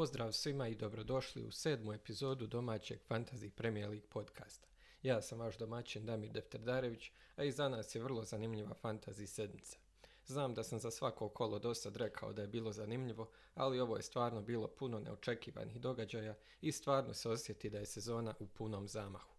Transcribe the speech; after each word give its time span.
Pozdrav 0.00 0.32
svima 0.32 0.68
i 0.68 0.74
dobrodošli 0.74 1.44
u 1.44 1.50
sedmu 1.50 1.92
epizodu 1.92 2.46
domaćeg 2.46 3.00
Fantasy 3.08 3.50
Premier 3.50 3.88
League 3.88 4.08
podcasta. 4.08 4.68
Ja 5.02 5.22
sam 5.22 5.38
vaš 5.38 5.58
domaćin 5.58 6.06
Damir 6.06 6.30
Defterdarević, 6.30 7.10
a 7.36 7.44
i 7.44 7.52
za 7.52 7.68
nas 7.68 7.94
je 7.94 8.02
vrlo 8.02 8.24
zanimljiva 8.24 8.74
fantasy 8.82 9.26
sedmica. 9.26 9.78
Znam 10.26 10.54
da 10.54 10.62
sam 10.62 10.78
za 10.78 10.90
svako 10.90 11.28
kolo 11.28 11.58
dosad 11.58 11.96
rekao 11.96 12.32
da 12.32 12.42
je 12.42 12.48
bilo 12.48 12.72
zanimljivo, 12.72 13.30
ali 13.54 13.80
ovo 13.80 13.96
je 13.96 14.02
stvarno 14.02 14.42
bilo 14.42 14.68
puno 14.68 14.98
neočekivanih 15.00 15.80
događaja 15.80 16.34
i 16.60 16.72
stvarno 16.72 17.14
se 17.14 17.30
osjeti 17.30 17.70
da 17.70 17.78
je 17.78 17.86
sezona 17.86 18.34
u 18.38 18.46
punom 18.46 18.88
zamahu. 18.88 19.34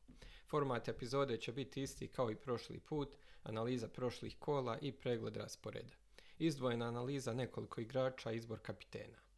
Format 0.48 0.88
epizode 0.88 1.38
će 1.38 1.52
biti 1.52 1.82
isti 1.82 2.08
kao 2.08 2.32
i 2.32 2.36
prošli 2.36 2.80
put, 2.80 3.16
analiza 3.44 3.88
prošlih 3.88 4.36
kola 4.40 4.78
i 4.82 4.92
pregled 4.92 5.38
rasporeda. 5.38 5.96
Izdvojena 6.40 6.88
analiza 6.88 7.34
nekoliko 7.34 7.82
igrača 7.82 8.32
i 8.32 8.36
izbor 8.36 8.60
kapitena. 8.60 9.31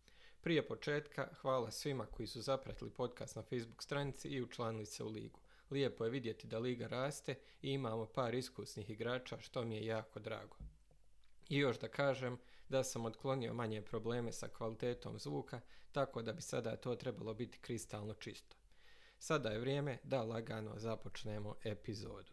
Prije 0.44 0.68
početka, 0.68 1.28
hvala 1.42 1.72
svima 1.72 2.06
koji 2.06 2.28
su 2.28 2.42
zapratili 2.42 2.92
podcast 2.92 3.36
na 3.36 3.42
Facebook 3.42 3.84
stranici 3.84 4.28
i 4.28 4.42
učlanili 4.42 4.86
se 4.86 5.04
u 5.04 5.10
ligu. 5.10 5.40
Lijepo 5.72 6.04
je 6.04 6.12
vidjeti 6.12 6.48
da 6.48 6.60
liga 6.60 6.88
raste 6.88 7.36
i 7.62 7.70
imamo 7.70 8.06
par 8.06 8.36
iskusnih 8.36 8.90
igrača, 8.90 9.40
što 9.40 9.64
mi 9.66 9.76
je 9.76 9.86
jako 9.86 10.20
drago. 10.20 10.56
I 11.50 11.58
još 11.58 11.80
da 11.80 11.88
kažem 11.88 12.38
da 12.70 12.84
sam 12.84 13.06
otklonio 13.06 13.54
manje 13.54 13.82
probleme 13.82 14.32
sa 14.32 14.48
kvalitetom 14.48 15.20
zvuka, 15.20 15.62
tako 15.92 16.22
da 16.22 16.34
bi 16.34 16.42
sada 16.42 16.76
to 16.76 16.96
trebalo 16.96 17.34
biti 17.34 17.60
kristalno 17.60 18.14
čisto. 18.14 18.56
Sada 19.20 19.50
je 19.50 19.60
vrijeme 19.60 19.98
da 20.04 20.24
lagano 20.24 20.74
započnemo 20.78 21.56
epizodu. 21.64 22.32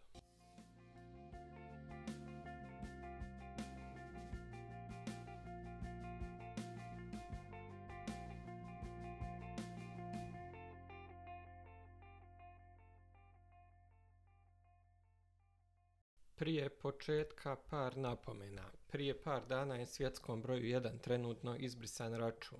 Prije 16.41 16.69
početka 16.69 17.55
par 17.69 17.97
napomena. 17.97 18.71
Prije 18.87 19.21
par 19.21 19.45
dana 19.45 19.75
je 19.75 19.85
svjetskom 19.85 20.41
broju 20.41 20.63
1 20.63 20.99
trenutno 21.01 21.55
izbrisan 21.57 22.13
račun, 22.13 22.59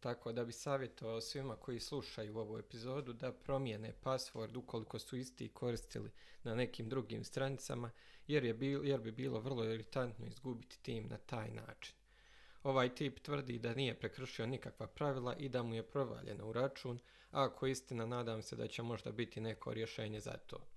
tako 0.00 0.32
da 0.32 0.44
bi 0.44 0.52
savjetovao 0.52 1.20
svima 1.20 1.56
koji 1.56 1.80
slušaju 1.80 2.38
ovu 2.38 2.58
epizodu 2.58 3.12
da 3.12 3.32
promijene 3.32 3.92
password 4.02 4.56
ukoliko 4.56 4.98
su 4.98 5.16
isti 5.16 5.48
koristili 5.48 6.10
na 6.42 6.54
nekim 6.54 6.88
drugim 6.88 7.24
stranicama, 7.24 7.90
jer, 8.26 8.44
je 8.44 8.54
bil, 8.54 8.86
jer 8.86 9.00
bi 9.00 9.12
bilo 9.12 9.40
vrlo 9.40 9.64
iritantno 9.64 10.26
izgubiti 10.26 10.82
tim 10.82 11.06
na 11.08 11.18
taj 11.18 11.50
način. 11.50 11.94
Ovaj 12.62 12.94
tip 12.94 13.18
tvrdi 13.18 13.58
da 13.58 13.74
nije 13.74 13.98
prekršio 13.98 14.46
nikakva 14.46 14.86
pravila 14.86 15.36
i 15.36 15.48
da 15.48 15.62
mu 15.62 15.74
je 15.74 15.82
provaljeno 15.82 16.48
u 16.48 16.52
račun, 16.52 16.98
a 17.30 17.44
ako 17.44 17.66
istina 17.66 18.06
nadam 18.06 18.42
se 18.42 18.56
da 18.56 18.68
će 18.68 18.82
možda 18.82 19.12
biti 19.12 19.40
neko 19.40 19.74
rješenje 19.74 20.20
za 20.20 20.36
to. 20.46 20.73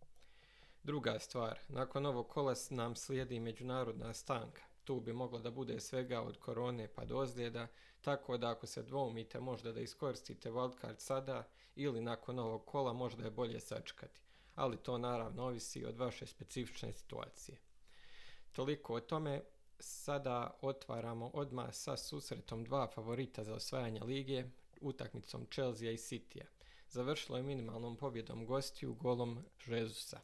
Druga 0.88 1.20
stvar, 1.20 1.60
nakon 1.68 2.06
ovog 2.06 2.28
kola 2.28 2.54
nam 2.70 2.96
slijedi 2.96 3.40
međunarodna 3.40 4.14
stanka. 4.14 4.62
Tu 4.84 5.00
bi 5.00 5.14
moglo 5.14 5.40
da 5.40 5.52
bude 5.52 5.80
svega 5.80 6.22
od 6.22 6.38
korone 6.38 6.88
pa 6.96 7.06
do 7.06 7.18
ozljeda, 7.18 7.68
tako 8.02 8.38
da 8.38 8.50
ako 8.50 8.68
se 8.68 8.84
dvoumite 8.84 9.40
možda 9.40 9.72
da 9.72 9.82
iskoristite 9.82 10.52
wildcard 10.52 10.98
sada 10.98 11.48
ili 11.76 12.02
nakon 12.02 12.40
ovog 12.40 12.66
kola 12.66 12.94
možda 12.94 13.24
je 13.24 13.32
bolje 13.32 13.60
sačekati. 13.60 14.22
Ali 14.56 14.78
to 14.78 14.98
naravno 14.98 15.44
ovisi 15.44 15.86
od 15.86 15.98
vaše 15.98 16.26
specifične 16.26 16.94
situacije. 16.94 17.58
Toliko 18.52 18.94
o 18.94 19.00
tome, 19.00 19.42
sada 19.80 20.58
otvaramo 20.62 21.32
odmah 21.34 21.74
sa 21.74 21.98
susretom 21.98 22.64
dva 22.64 22.88
favorita 22.88 23.44
za 23.44 23.56
osvajanje 23.56 24.02
lige, 24.04 24.44
utakmicom 24.82 25.48
Chelsea 25.52 25.92
i 25.92 25.98
Citya. 25.98 26.46
Završilo 26.90 27.38
je 27.38 27.44
minimalnom 27.44 27.98
pobjedom 27.98 28.46
gostiju 28.46 28.94
golom 28.94 29.46
Žezusa. 29.60 30.20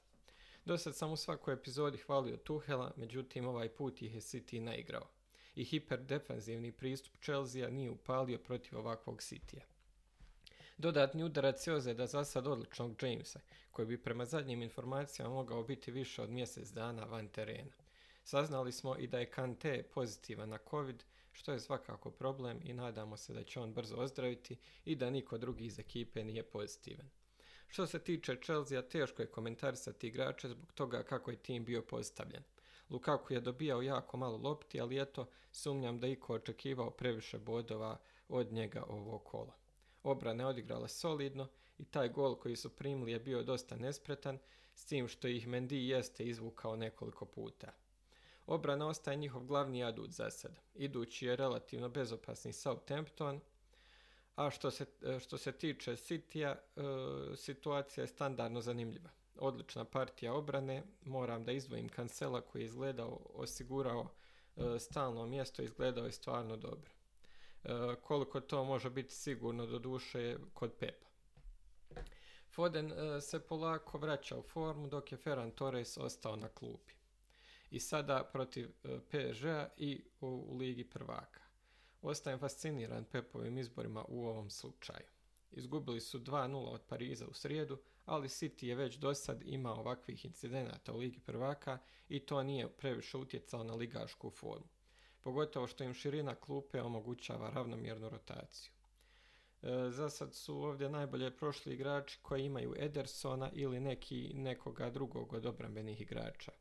Do 0.66 0.78
sad 0.78 0.96
sam 0.96 1.12
u 1.12 1.18
svakoj 1.18 1.54
epizodi 1.54 1.98
hvalio 1.98 2.38
Tuhela, 2.38 2.94
međutim 2.96 3.48
ovaj 3.48 3.70
put 3.70 4.02
ih 4.02 4.14
je 4.14 4.22
City 4.22 4.60
naigrao. 4.60 5.08
I 5.56 5.64
hiperdefenzivni 5.64 6.72
pristup 6.72 7.14
Chelsea 7.24 7.70
nije 7.70 7.90
upalio 7.90 8.38
protiv 8.38 8.78
ovakvog 8.80 9.22
Citya. 9.22 9.62
Dodatni 10.78 11.24
udarac 11.24 11.68
je 11.68 11.94
da 11.94 12.08
za 12.08 12.24
sad 12.26 12.48
odličnog 12.48 13.04
Jamesa, 13.04 13.40
koji 13.72 13.86
bi 13.86 14.02
prema 14.02 14.26
zadnjim 14.26 14.62
informacijama 14.62 15.34
mogao 15.34 15.64
biti 15.64 15.92
više 15.92 16.22
od 16.22 16.30
mjesec 16.30 16.70
dana 16.70 17.06
van 17.06 17.28
terena. 17.28 17.72
Saznali 18.24 18.72
smo 18.72 18.98
i 18.98 19.08
da 19.08 19.20
je 19.20 19.30
Kante 19.32 19.84
pozitivan 19.94 20.50
na 20.50 20.60
COVID, 20.70 21.04
što 21.32 21.52
je 21.52 21.60
svakako 21.60 22.12
problem 22.12 22.60
i 22.64 22.74
nadamo 22.74 23.18
se 23.18 23.34
da 23.34 23.44
će 23.44 23.60
on 23.60 23.74
brzo 23.74 23.96
ozdraviti 23.96 24.58
i 24.86 24.96
da 24.96 25.10
niko 25.10 25.38
drugi 25.38 25.66
iz 25.66 25.80
ekipe 25.80 26.24
nije 26.24 26.44
pozitivan. 26.44 27.10
Što 27.68 27.88
se 27.88 28.00
tiče 28.00 28.36
Chelsea, 28.44 28.82
teško 28.82 29.22
je 29.22 29.32
komentarisati 29.32 30.08
igrače 30.08 30.50
zbog 30.50 30.74
toga 30.74 31.04
kako 31.04 31.32
je 31.32 31.38
tim 31.38 31.66
bio 31.66 31.82
postavljen. 31.82 32.44
Lukaku 32.90 33.34
je 33.34 33.42
dobijao 33.42 33.82
jako 33.82 34.18
malo 34.18 34.38
lopti, 34.38 34.82
ali 34.82 35.02
eto, 35.02 35.30
sumnjam 35.52 36.00
da 36.00 36.08
iko 36.08 36.34
očekivao 36.34 36.92
previše 36.92 37.40
bodova 37.40 37.98
od 38.30 38.52
njega 38.52 38.84
ovo 38.88 39.20
kola. 39.20 39.54
Obrana 40.04 40.44
je 40.44 40.48
odigrala 40.48 40.88
solidno 40.88 41.48
i 41.78 41.86
taj 41.86 42.10
gol 42.10 42.36
koji 42.36 42.56
su 42.56 42.70
primili 42.70 43.12
je 43.12 43.20
bio 43.20 43.44
dosta 43.44 43.76
nespretan, 43.76 44.40
s 44.76 44.86
tim 44.86 45.08
što 45.08 45.28
ih 45.28 45.48
Mendy 45.48 45.76
jeste 45.76 46.24
izvukao 46.24 46.76
nekoliko 46.76 47.26
puta. 47.26 47.72
Obrana 48.48 48.88
ostaje 48.88 49.18
njihov 49.18 49.46
glavni 49.46 49.84
adut 49.84 50.12
za 50.12 50.30
sad. 50.30 50.60
Idući 50.74 51.26
je 51.26 51.36
relativno 51.36 51.90
bezopasni 51.90 52.54
Southampton, 52.54 53.40
a 54.36 54.50
što 54.50 54.72
se, 54.72 54.86
e, 55.02 55.20
što 55.20 55.38
se 55.38 55.52
tiče 55.52 55.92
Citya, 55.92 56.56
e, 56.56 56.82
situacija 57.36 58.04
je 58.04 58.08
standardno 58.08 58.62
zanimljiva. 58.62 59.10
Odlična 59.36 59.86
partija 59.86 60.34
obrane, 60.34 60.84
moram 61.06 61.44
da 61.44 61.52
izdvojim 61.52 61.90
kancela 61.90 62.42
koji 62.42 62.62
je 62.62 62.66
izgledao, 62.66 63.20
osigurao 63.34 64.10
e, 64.56 64.80
stalno 64.80 65.26
mjesto, 65.26 65.62
izgledao 65.62 66.06
je 66.06 66.12
stvarno 66.12 66.58
dobro. 66.58 66.92
Koliko 68.02 68.40
to 68.40 68.64
može 68.64 68.90
biti 68.90 69.14
sigurno 69.14 69.66
do 69.66 69.80
duše 69.80 70.38
kod 70.54 70.74
Pepa. 70.80 71.08
Foden 72.52 72.94
se 73.22 73.40
polako 73.40 73.98
vraća 73.98 74.38
u 74.38 74.42
formu 74.42 74.88
dok 74.88 75.12
je 75.12 75.18
Ferran 75.18 75.52
Torres 75.52 75.98
ostao 75.98 76.36
na 76.36 76.50
klupi. 76.50 76.94
I 77.72 77.80
sada 77.80 78.30
protiv 78.34 78.70
PSG-a 79.10 79.70
i 79.78 80.04
u 80.22 80.58
Ligi 80.58 80.84
prvaka. 80.84 81.43
Ostajem 82.04 82.40
fasciniran 82.40 83.06
Pepovim 83.06 83.58
izborima 83.58 84.06
u 84.08 84.26
ovom 84.26 84.50
slučaju. 84.50 85.06
Izgubili 85.52 86.02
su 86.02 86.20
2-0 86.20 86.56
od 86.56 86.82
Pariza 86.82 87.28
u 87.28 87.34
srijedu, 87.34 87.78
ali 88.06 88.28
City 88.28 88.66
je 88.66 88.76
već 88.76 88.98
do 88.98 89.14
sad 89.14 89.42
imao 89.46 89.80
ovakvih 89.80 90.26
incidenata 90.26 90.94
u 90.94 90.98
Ligi 90.98 91.20
prvaka 91.20 91.78
i 92.10 92.20
to 92.20 92.44
nije 92.44 92.70
previše 92.70 93.18
utjecalo 93.18 93.64
na 93.64 93.74
ligašku 93.74 94.30
formu. 94.30 94.68
Pogotovo 95.22 95.68
što 95.68 95.84
im 95.84 95.94
širina 95.94 96.36
klupe 96.36 96.82
omogućava 96.82 97.50
ravnomjernu 97.50 98.10
rotaciju. 98.10 98.72
E, 99.62 99.90
za 99.90 100.10
sad 100.10 100.36
su 100.36 100.58
ovdje 100.58 100.90
najbolje 100.90 101.38
prošli 101.38 101.74
igrači 101.74 102.20
koji 102.22 102.46
imaju 102.46 102.76
Edersona 102.78 103.50
ili 103.54 103.80
neki 103.80 104.32
nekoga 104.34 104.90
drugog 104.90 105.34
od 105.34 105.46
obrambenih 105.46 106.02
igrača. 106.02 106.52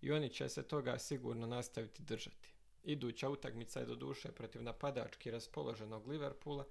I 0.00 0.12
oni 0.12 0.28
će 0.28 0.48
se 0.48 0.62
toga 0.62 0.98
sigurno 0.98 1.46
nastaviti 1.46 2.02
držati. 2.02 2.51
Iduća 2.84 3.28
utakmica 3.28 3.80
je 3.80 3.86
do 3.86 3.94
duše 3.94 4.32
protiv 4.32 4.62
napadački 4.62 5.30
raspoloženog 5.30 6.06
Liverpoola, 6.06 6.64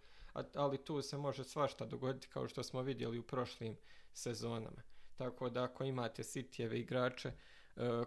ali 0.56 0.78
tu 0.78 1.02
se 1.02 1.18
može 1.18 1.44
svašta 1.44 1.86
dogoditi 1.86 2.28
kao 2.28 2.48
što 2.48 2.64
smo 2.64 2.82
vidjeli 2.82 3.20
u 3.20 3.24
prošlim 3.24 3.78
sezonama. 4.14 4.82
Tako 5.16 5.50
da 5.50 5.64
ako 5.64 5.84
imate 5.84 6.24
Cityjeve 6.24 6.74
igrače 6.74 7.30
e, 7.30 7.34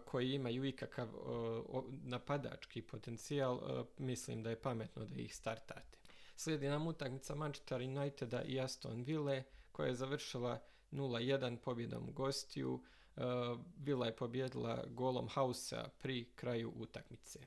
koji 0.05 0.32
imaju 0.32 0.64
ikakav 0.64 1.08
e, 1.08 1.12
napadački 2.02 2.82
potencijal, 2.82 3.56
e, 3.56 3.84
mislim 3.99 4.43
da 4.43 4.50
je 4.50 4.61
pametno 4.61 5.05
da 5.05 5.20
ih 5.20 5.34
startate. 5.34 5.99
Slijedi 6.37 6.69
nam 6.69 6.87
utakmica 6.87 7.34
Manchester 7.34 7.81
Uniteda 7.81 8.43
i 8.43 8.61
Aston 8.61 9.02
Ville 9.02 9.43
koja 9.73 9.87
je 9.87 9.94
završila 9.94 10.61
0-1 10.93 11.56
pobjedom 11.56 12.12
gostiju. 12.12 12.82
Villa 13.76 14.06
je 14.06 14.17
pobjedila 14.17 14.84
golom 14.87 15.28
Hausa 15.28 15.88
pri 15.99 16.25
kraju 16.34 16.73
utakmice 16.76 17.40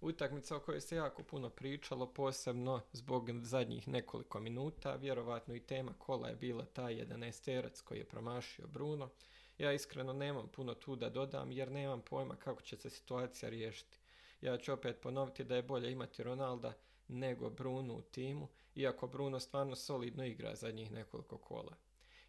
utakmica 0.00 0.56
o 0.56 0.60
kojoj 0.60 0.80
se 0.80 0.96
jako 0.96 1.22
puno 1.22 1.50
pričalo, 1.50 2.12
posebno 2.12 2.80
zbog 2.92 3.30
zadnjih 3.42 3.88
nekoliko 3.88 4.40
minuta, 4.40 4.94
vjerovatno 4.94 5.54
i 5.54 5.60
tema 5.60 5.92
kola 5.98 6.28
je 6.28 6.36
bila 6.36 6.64
taj 6.64 6.94
jedan 6.94 7.24
esterac 7.24 7.80
koji 7.80 7.98
je 7.98 8.08
promašio 8.08 8.66
Bruno. 8.66 9.10
Ja 9.58 9.72
iskreno 9.72 10.12
nemam 10.12 10.48
puno 10.48 10.74
tu 10.74 10.96
da 10.96 11.10
dodam 11.10 11.52
jer 11.52 11.72
nemam 11.72 12.00
pojma 12.00 12.36
kako 12.36 12.62
će 12.62 12.76
se 12.76 12.90
situacija 12.90 13.50
riješiti. 13.50 13.98
Ja 14.40 14.58
ću 14.58 14.72
opet 14.72 15.00
ponoviti 15.00 15.44
da 15.44 15.56
je 15.56 15.62
bolje 15.62 15.92
imati 15.92 16.22
Ronalda 16.22 16.72
nego 17.08 17.50
Bruno 17.50 17.94
u 17.94 18.02
timu, 18.02 18.48
iako 18.74 19.06
Bruno 19.06 19.40
stvarno 19.40 19.76
solidno 19.76 20.24
igra 20.24 20.54
zadnjih 20.54 20.92
nekoliko 20.92 21.38
kola. 21.38 21.76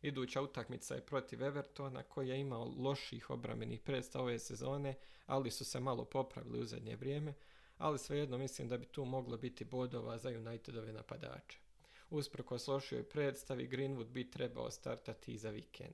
Iduća 0.02 0.42
utakmica 0.42 0.96
je 0.96 1.06
protiv 1.06 1.44
Evertona 1.44 2.04
koji 2.04 2.30
je 2.30 2.40
imao 2.40 2.74
loših 2.78 3.30
obramenih 3.30 3.82
predstava 3.82 4.24
ove 4.24 4.40
sezone, 4.40 4.96
ali 5.26 5.52
su 5.52 5.66
se 5.66 5.80
malo 5.80 6.06
popravili 6.06 6.60
u 6.60 6.66
zadnje 6.66 6.96
vrijeme, 6.96 7.34
ali 7.82 8.00
svejedno 8.00 8.38
mislim 8.38 8.68
da 8.68 8.78
bi 8.78 8.86
tu 8.86 9.06
moglo 9.06 9.38
biti 9.38 9.66
bodova 9.66 10.18
za 10.18 10.30
Unitedove 10.30 10.94
napadače. 10.94 11.60
Usprkos 12.10 12.68
lošoj 12.68 13.04
predstavi, 13.04 13.70
Greenwood 13.70 14.08
bi 14.08 14.32
trebao 14.32 14.72
startati 14.72 15.38
za 15.38 15.50
vikend. 15.50 15.94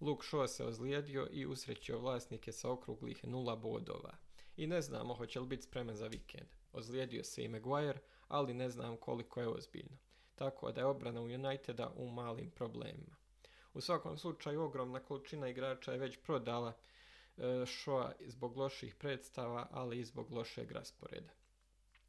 Luke 0.00 0.26
Shaw 0.26 0.46
se 0.46 0.64
ozlijedio 0.64 1.28
i 1.30 1.46
usrećio 1.46 1.98
vlasnike 1.98 2.52
sa 2.52 2.70
okruglih 2.70 3.24
nula 3.24 3.56
bodova. 3.56 4.14
I 4.56 4.66
ne 4.66 4.82
znamo 4.82 5.14
hoće 5.14 5.40
li 5.40 5.46
biti 5.46 5.62
spreman 5.62 5.96
za 5.96 6.06
vikend. 6.06 6.48
Ozlijedio 6.72 7.24
se 7.24 7.44
i 7.44 7.48
Maguire, 7.48 7.98
ali 8.28 8.54
ne 8.54 8.70
znam 8.70 8.96
koliko 8.96 9.40
je 9.40 9.48
ozbiljno. 9.48 9.96
Tako 10.34 10.72
da 10.72 10.80
je 10.80 10.86
obrana 10.86 11.20
u 11.20 11.24
Uniteda 11.24 11.92
u 11.96 12.10
malim 12.10 12.50
problemima. 12.50 13.16
U 13.74 13.80
svakom 13.80 14.18
slučaju 14.18 14.62
ogromna 14.62 15.00
količina 15.00 15.48
igrača 15.48 15.92
je 15.92 15.98
već 15.98 16.16
prodala 16.16 16.72
Shoa 17.66 18.12
zbog 18.26 18.56
loših 18.56 18.94
predstava, 18.94 19.66
ali 19.70 19.98
i 19.98 20.04
zbog 20.04 20.32
lošeg 20.32 20.72
rasporeda. 20.72 21.32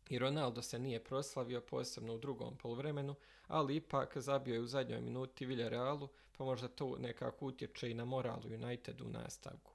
I 0.09 0.19
Ronaldo 0.19 0.61
se 0.61 0.79
nije 0.79 1.03
proslavio 1.03 1.61
posebno 1.61 2.13
u 2.13 2.17
drugom 2.17 2.57
poluvremenu, 2.57 3.15
ali 3.47 3.75
ipak 3.75 4.17
zabio 4.17 4.53
je 4.53 4.59
u 4.59 4.67
zadnjoj 4.67 5.01
minuti 5.01 5.45
Villarealu, 5.45 6.09
pa 6.37 6.43
možda 6.43 6.67
to 6.67 6.97
nekako 6.99 7.45
utječe 7.45 7.91
i 7.91 7.93
na 7.93 8.05
moralu 8.05 8.41
Unitedu 8.53 9.05
u 9.05 9.09
nastavku. 9.09 9.71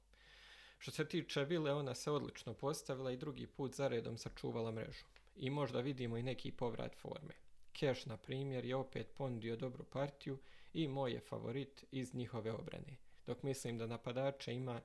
Što 0.78 0.90
se 0.90 1.08
tiče 1.08 1.44
Vile, 1.44 1.72
ona 1.72 1.94
se 1.94 2.10
odlično 2.10 2.54
postavila 2.54 3.12
i 3.12 3.16
drugi 3.16 3.46
put 3.46 3.74
zaredom 3.74 4.18
sačuvala 4.18 4.72
mrežu. 4.72 5.04
I 5.36 5.50
možda 5.50 5.80
vidimo 5.80 6.16
i 6.16 6.22
neki 6.22 6.52
povrat 6.52 6.94
forme. 6.96 7.34
Cash, 7.78 8.06
na 8.06 8.16
primjer, 8.16 8.64
je 8.64 8.76
opet 8.76 9.14
ponudio 9.14 9.56
dobru 9.56 9.84
partiju 9.84 10.38
i 10.72 10.88
moj 10.88 11.12
je 11.12 11.20
favorit 11.20 11.84
iz 11.90 12.14
njihove 12.14 12.52
obrane, 12.52 12.96
dok 13.26 13.42
mislim 13.42 13.78
da 13.78 13.86
napadače 13.86 14.54
ima 14.54 14.80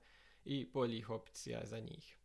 i 0.49 0.65
boljih 0.73 1.09
opcija 1.09 1.61
za 1.65 1.79
njih. 1.79 2.17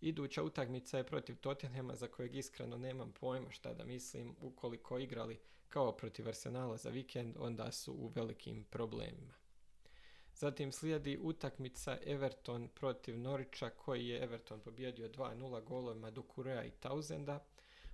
Iduća 0.00 0.42
utakmica 0.42 0.98
je 0.98 1.04
protiv 1.04 1.36
Tottenhema 1.36 1.94
za 1.94 2.08
kojeg 2.08 2.36
iskreno 2.36 2.78
nemam 2.78 3.12
pojma 3.12 3.50
šta 3.50 3.74
da 3.74 3.84
mislim. 3.84 4.36
Ukoliko 4.40 4.98
igrali 4.98 5.38
kao 5.68 5.92
protiv 5.92 6.28
Arsenala 6.28 6.76
za 6.76 6.90
vikend, 6.90 7.36
onda 7.38 7.72
su 7.72 7.92
u 7.92 8.08
velikim 8.08 8.64
problemima. 8.64 9.34
Zatim 10.34 10.72
slijedi 10.72 11.18
utakmica 11.22 11.98
Everton 12.06 12.68
protiv 12.68 13.18
Norića 13.18 13.70
koji 13.70 14.08
je 14.08 14.22
Everton 14.22 14.60
pobjedio 14.60 15.08
2-0 15.08 15.64
golovima 15.64 16.10
Dukurea 16.10 16.64
i 16.64 16.70
Tausenda. 16.70 17.44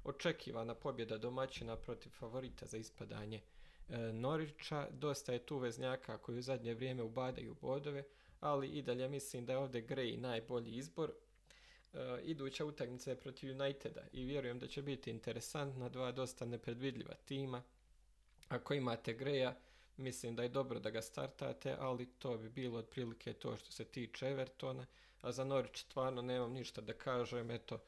Očekivana 0.05 0.75
pobjeda 0.75 1.19
domaćina 1.19 1.77
protiv 1.77 2.11
favorita 2.11 2.67
za 2.67 2.77
ispadanje 2.77 3.41
e, 3.89 3.99
Norića. 4.13 4.89
Dosta 4.91 5.33
je 5.33 5.47
tu 5.47 5.59
veznjaka 5.59 6.19
koji 6.19 6.39
u 6.39 6.43
zadnje 6.43 6.75
vrijeme 6.75 7.03
ubadaju 7.03 7.57
bodove, 7.61 8.05
ali 8.47 8.69
i 8.69 8.83
dalje 8.83 9.09
mislim 9.09 9.47
da 9.47 9.53
je 9.53 9.59
ovdje 9.59 9.87
Gray 9.87 10.17
najbolji 10.17 10.77
izbor. 10.77 11.13
E, 11.93 12.21
iduća 12.23 12.65
utakmica 12.65 13.11
je 13.11 13.21
protiv 13.21 13.51
Uniteda 13.51 14.03
i 14.13 14.25
vjerujem 14.25 14.59
da 14.59 14.67
će 14.67 14.83
biti 14.83 15.11
interesantna, 15.11 15.89
dva 15.89 16.13
dosta 16.13 16.45
nepredvidljiva 16.45 17.15
tima. 17.15 17.63
Ako 18.49 18.75
imate 18.75 19.13
Greja, 19.13 19.57
mislim 19.97 20.37
da 20.37 20.43
je 20.43 20.49
dobro 20.49 20.81
da 20.81 20.91
ga 20.91 21.03
startate, 21.03 21.77
ali 21.79 22.07
to 22.19 22.39
bi 22.39 22.49
bilo 22.49 22.79
otprilike 22.79 23.33
to 23.33 23.57
što 23.57 23.73
se 23.73 23.85
tiče 23.85 24.27
Evertona, 24.27 24.87
a 25.21 25.33
za 25.33 25.45
Norwich 25.45 25.77
stvarno 25.77 26.23
nemam 26.23 26.53
ništa 26.53 26.81
da 26.81 26.93
kažem, 26.93 27.51
eto, 27.51 27.79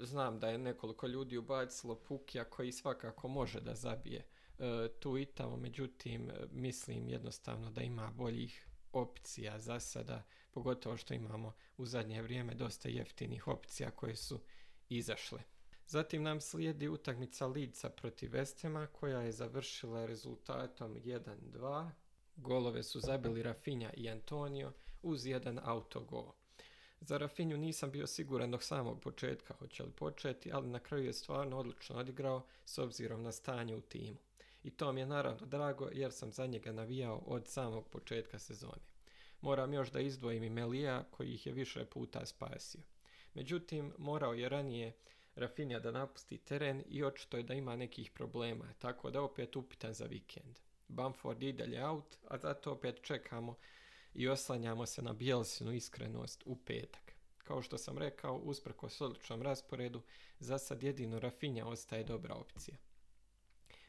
znam 0.00 0.38
da 0.38 0.48
je 0.48 0.58
nekoliko 0.58 1.06
ljudi 1.06 1.36
ubacilo 1.36 1.94
Pukija 1.94 2.44
koji 2.44 2.72
svakako 2.72 3.28
može 3.28 3.60
da 3.60 3.74
zabije 3.74 4.24
e, 4.58 4.88
tu 5.00 5.18
i 5.18 5.24
tamo, 5.24 5.56
međutim 5.56 6.30
mislim 6.52 7.08
jednostavno 7.08 7.70
da 7.70 7.82
ima 7.82 8.10
boljih 8.16 8.65
opcija 8.96 9.60
za 9.60 9.80
sada, 9.80 10.22
pogotovo 10.50 10.96
što 10.96 11.14
imamo 11.14 11.52
u 11.76 11.86
zadnje 11.86 12.22
vrijeme 12.22 12.54
dosta 12.54 12.88
jeftinih 12.88 13.48
opcija 13.48 13.90
koje 13.90 14.16
su 14.16 14.40
izašle. 14.88 15.42
Zatim 15.86 16.22
nam 16.22 16.40
slijedi 16.40 16.88
utakmica 16.88 17.46
Lidca 17.46 17.90
protiv 17.90 18.32
Vestema 18.32 18.86
koja 18.86 19.20
je 19.20 19.32
završila 19.32 20.06
rezultatom 20.06 20.94
1-2. 20.94 21.90
Golove 22.36 22.82
su 22.82 23.00
zabili 23.00 23.42
Rafinja 23.42 23.92
i 23.96 24.10
Antonio 24.10 24.72
uz 25.02 25.26
jedan 25.26 25.60
autogol. 25.62 26.32
Za 27.00 27.18
Rafinju 27.18 27.56
nisam 27.56 27.90
bio 27.90 28.06
siguran 28.06 28.50
dok 28.50 28.62
samog 28.62 29.00
početka 29.00 29.54
hoće 29.54 29.82
li 29.82 29.92
početi, 29.92 30.52
ali 30.52 30.68
na 30.68 30.78
kraju 30.78 31.04
je 31.04 31.12
stvarno 31.12 31.58
odlično 31.58 31.96
odigrao 31.96 32.46
s 32.64 32.78
obzirom 32.78 33.22
na 33.22 33.32
stanje 33.32 33.76
u 33.76 33.80
timu 33.80 34.25
i 34.66 34.70
to 34.70 34.92
mi 34.92 35.00
je 35.00 35.06
naravno 35.06 35.46
drago 35.46 35.88
jer 35.92 36.12
sam 36.12 36.32
za 36.32 36.46
njega 36.46 36.72
navijao 36.72 37.22
od 37.26 37.48
samog 37.48 37.88
početka 37.88 38.38
sezone. 38.38 38.82
Moram 39.40 39.72
još 39.72 39.90
da 39.90 40.00
izdvojim 40.00 40.42
i 40.42 40.50
Melija 40.50 41.04
koji 41.10 41.34
ih 41.34 41.46
je 41.46 41.52
više 41.52 41.84
puta 41.84 42.26
spasio. 42.26 42.80
Međutim, 43.34 43.92
morao 43.98 44.34
je 44.34 44.48
ranije 44.48 44.92
Rafinja 45.34 45.80
da 45.80 45.90
napusti 45.90 46.38
teren 46.38 46.82
i 46.88 47.04
očito 47.04 47.36
je 47.36 47.42
da 47.42 47.54
ima 47.54 47.76
nekih 47.76 48.10
problema, 48.10 48.64
tako 48.78 49.10
da 49.10 49.22
opet 49.22 49.56
upitan 49.56 49.94
za 49.94 50.04
vikend. 50.04 50.58
Bamford 50.88 51.42
i 51.42 51.52
dalje 51.52 51.86
out, 51.86 52.16
a 52.28 52.38
zato 52.38 52.72
opet 52.72 53.02
čekamo 53.02 53.54
i 54.14 54.28
oslanjamo 54.28 54.86
se 54.86 55.02
na 55.02 55.12
Bielsinu 55.12 55.72
iskrenost 55.72 56.42
u 56.46 56.56
petak. 56.56 57.12
Kao 57.38 57.62
što 57.62 57.78
sam 57.78 57.98
rekao, 57.98 58.36
usprkos 58.36 59.00
odličnom 59.00 59.42
rasporedu, 59.42 60.02
za 60.38 60.58
sad 60.58 60.82
jedino 60.82 61.18
Rafinja 61.18 61.66
ostaje 61.66 62.04
dobra 62.04 62.34
opcija. 62.34 62.76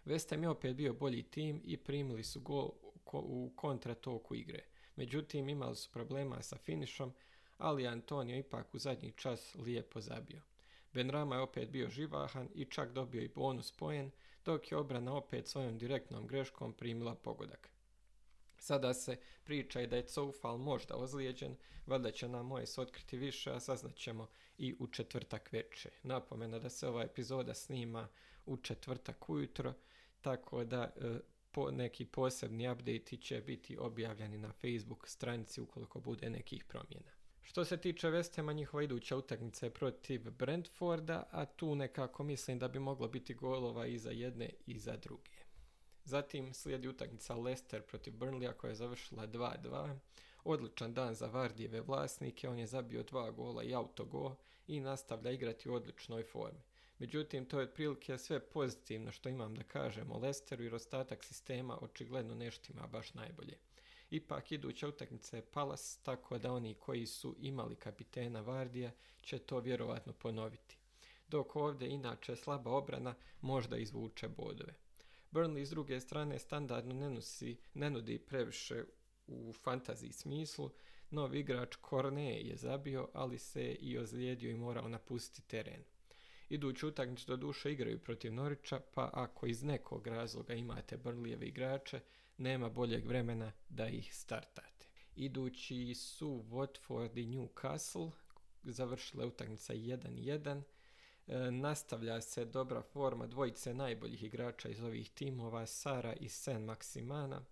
West 0.07 0.29
Ham 0.29 0.43
je 0.43 0.49
opet 0.49 0.75
bio 0.75 0.93
bolji 0.93 1.23
tim 1.23 1.61
i 1.65 1.77
primili 1.77 2.23
su 2.23 2.39
gol 2.39 2.69
u 3.13 3.51
kontratoku 3.55 4.35
igre. 4.35 4.63
Međutim, 4.95 5.49
imali 5.49 5.75
su 5.75 5.91
problema 5.91 6.41
sa 6.41 6.57
finišom, 6.57 7.13
ali 7.57 7.87
Antonio 7.87 8.37
ipak 8.37 8.73
u 8.73 8.79
zadnji 8.79 9.11
čas 9.11 9.55
lijepo 9.55 10.01
zabio. 10.01 10.41
Benrama 10.93 11.35
je 11.35 11.41
opet 11.41 11.69
bio 11.69 11.89
živahan 11.89 12.49
i 12.55 12.65
čak 12.65 12.91
dobio 12.91 13.21
i 13.21 13.31
bonus 13.35 13.71
poen, 13.71 14.11
dok 14.45 14.71
je 14.71 14.77
obrana 14.77 15.15
opet 15.15 15.47
svojom 15.47 15.77
direktnom 15.77 16.27
greškom 16.27 16.73
primila 16.73 17.15
pogodak. 17.15 17.69
Sada 18.59 18.93
se 18.93 19.17
priča 19.43 19.81
i 19.81 19.87
da 19.87 19.95
je 19.95 20.07
Coufal 20.07 20.57
možda 20.57 20.95
ozlijeđen, 20.95 21.55
valjda 21.85 22.11
će 22.11 22.27
nam 22.27 22.45
moje 22.45 22.65
otkriti 22.77 23.17
više, 23.17 23.51
a 23.51 23.59
saznaćemo 23.59 24.27
i 24.57 24.75
u 24.79 24.87
četvrtak 24.87 25.51
veče. 25.51 25.89
Napomena 26.03 26.59
da 26.59 26.69
se 26.69 26.87
ova 26.87 27.03
epizoda 27.03 27.53
snima 27.53 28.07
u 28.45 28.57
četvrtak 28.57 29.29
ujutro, 29.29 29.73
tako 30.27 30.63
da 30.63 30.83
e, 30.83 31.19
po, 31.51 31.71
neki 31.71 32.05
posebni 32.05 32.71
update 32.71 33.17
će 33.17 33.41
biti 33.41 33.77
objavljeni 33.77 34.37
na 34.37 34.51
Facebook 34.51 35.07
stranici 35.07 35.61
ukoliko 35.61 35.99
bude 35.99 36.29
nekih 36.29 36.63
promjena. 36.65 37.11
Što 37.41 37.65
se 37.65 37.77
tiče 37.77 38.09
Vestema, 38.09 38.53
njihova 38.53 38.83
iduća 38.83 39.17
utakmica 39.17 39.65
je 39.65 39.69
protiv 39.69 40.31
Brentforda, 40.31 41.29
a 41.31 41.45
tu 41.45 41.75
nekako 41.75 42.23
mislim 42.23 42.59
da 42.59 42.67
bi 42.67 42.79
moglo 42.79 43.07
biti 43.07 43.33
golova 43.33 43.85
i 43.85 43.97
za 43.97 44.11
jedne 44.11 44.49
i 44.65 44.79
za 44.79 44.97
druge. 44.97 45.31
Zatim 46.03 46.53
slijedi 46.53 46.87
utakmica 46.87 47.35
Leicester 47.35 47.81
protiv 47.81 48.13
Burnleya 48.13 48.53
koja 48.53 48.69
je 48.69 48.75
završila 48.75 49.27
2-2. 49.27 49.97
Odličan 50.43 50.93
dan 50.93 51.15
za 51.15 51.27
Vardijeve 51.27 51.81
vlasnike, 51.81 52.49
on 52.49 52.59
je 52.59 52.67
zabio 52.67 53.03
dva 53.03 53.31
gola 53.31 53.63
i 53.63 53.73
autogol 53.73 54.35
i 54.67 54.79
nastavlja 54.79 55.31
igrati 55.31 55.69
u 55.69 55.73
odličnoj 55.73 56.23
formi. 56.23 56.66
Međutim, 56.99 57.45
to 57.45 57.59
je 57.59 57.63
otprilike 57.63 58.17
sve 58.17 58.39
pozitivno 58.39 59.11
što 59.11 59.29
imam 59.29 59.55
da 59.55 59.63
kažem 59.63 60.11
o 60.11 60.17
Lesteru 60.17 60.63
jer 60.63 60.75
ostatak 60.75 61.23
sistema 61.23 61.77
očigledno 61.81 62.35
neštima 62.35 62.87
baš 62.87 63.13
najbolje. 63.13 63.57
Ipak 64.09 64.51
iduća 64.51 64.87
utakmica 64.87 65.35
je 65.35 65.45
Palas, 65.45 65.97
tako 66.03 66.37
da 66.37 66.53
oni 66.53 66.73
koji 66.73 67.05
su 67.05 67.35
imali 67.39 67.75
kapitena 67.75 68.41
Vardija 68.41 68.91
će 69.21 69.39
to 69.39 69.59
vjerovatno 69.59 70.13
ponoviti. 70.13 70.77
Dok 71.27 71.55
ovdje 71.55 71.89
inače 71.89 72.35
slaba 72.35 72.71
obrana 72.71 73.15
možda 73.41 73.77
izvuče 73.77 74.27
bodove. 74.27 74.73
Burnley 75.31 75.65
s 75.65 75.69
druge 75.69 75.99
strane 75.99 76.39
standardno 76.39 76.93
ne, 76.93 77.09
nosi, 77.09 77.57
ne 77.73 77.89
nudi 77.89 78.19
previše 78.19 78.83
u 79.27 79.53
fantaziji 79.53 80.11
smislu, 80.11 80.71
novi 81.09 81.39
igrač 81.39 81.75
Korne 81.75 82.41
je 82.41 82.55
zabio, 82.55 83.09
ali 83.13 83.37
se 83.37 83.63
i 83.63 83.97
ozlijedio 83.97 84.51
i 84.51 84.57
morao 84.57 84.87
napustiti 84.87 85.47
teren. 85.47 85.83
Iduću 86.49 86.87
utakmicu 86.87 87.25
do 87.27 87.37
duše 87.37 87.71
igraju 87.71 87.99
protiv 87.99 88.33
Norića, 88.33 88.79
pa 88.93 89.09
ako 89.13 89.47
iz 89.47 89.63
nekog 89.63 90.07
razloga 90.07 90.53
imate 90.53 90.97
Brlijeve 90.97 91.47
igrače, 91.47 91.99
nema 92.37 92.69
boljeg 92.69 93.05
vremena 93.05 93.51
da 93.69 93.87
ih 93.87 94.15
startate. 94.15 94.87
Idući 95.15 95.95
su 95.95 96.43
Watford 96.49 97.17
i 97.17 97.25
Newcastle, 97.25 98.11
završila 98.63 99.23
je 99.23 99.27
utakmica 99.27 99.73
1-1. 99.73 100.61
E, 101.27 101.51
nastavlja 101.51 102.21
se 102.21 102.45
dobra 102.45 102.81
forma 102.81 103.27
dvojice 103.27 103.73
najboljih 103.73 104.23
igrača 104.23 104.69
iz 104.69 104.81
ovih 104.81 105.09
timova, 105.09 105.65
Sara 105.65 106.13
i 106.13 106.29
Sen 106.29 106.63
Maksimana. 106.63 107.45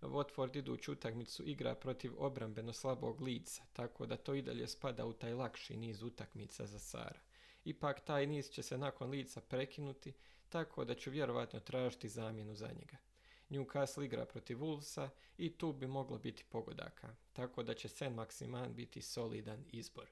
Watford 0.00 0.58
iduću 0.58 0.92
utakmicu 0.92 1.42
igra 1.46 1.74
protiv 1.74 2.12
obrambeno 2.18 2.72
slabog 2.72 3.20
lica, 3.20 3.62
tako 3.72 4.06
da 4.06 4.16
to 4.16 4.34
i 4.34 4.42
dalje 4.42 4.66
spada 4.66 5.06
u 5.06 5.12
taj 5.12 5.34
lakši 5.34 5.76
niz 5.76 6.02
utakmica 6.02 6.66
za 6.66 6.78
Sara. 6.78 7.20
Ipak 7.64 8.00
taj 8.00 8.26
niz 8.26 8.50
će 8.50 8.62
se 8.62 8.78
nakon 8.78 9.10
lica 9.10 9.40
prekinuti, 9.40 10.12
tako 10.48 10.84
da 10.84 10.94
ću 10.94 11.10
vjerovatno 11.10 11.60
tražiti 11.60 12.08
zamjenu 12.08 12.54
za 12.54 12.68
njega. 12.68 12.96
Newcastle 13.50 14.04
igra 14.04 14.26
protiv 14.26 14.58
Wolvesa 14.58 15.08
i 15.38 15.58
tu 15.58 15.72
bi 15.72 15.86
moglo 15.86 16.18
biti 16.18 16.44
pogodaka, 16.44 17.16
tako 17.32 17.62
da 17.62 17.74
će 17.74 17.88
Sen 17.88 18.14
Maximan 18.14 18.72
biti 18.72 19.02
solidan 19.02 19.64
izbor. 19.70 20.10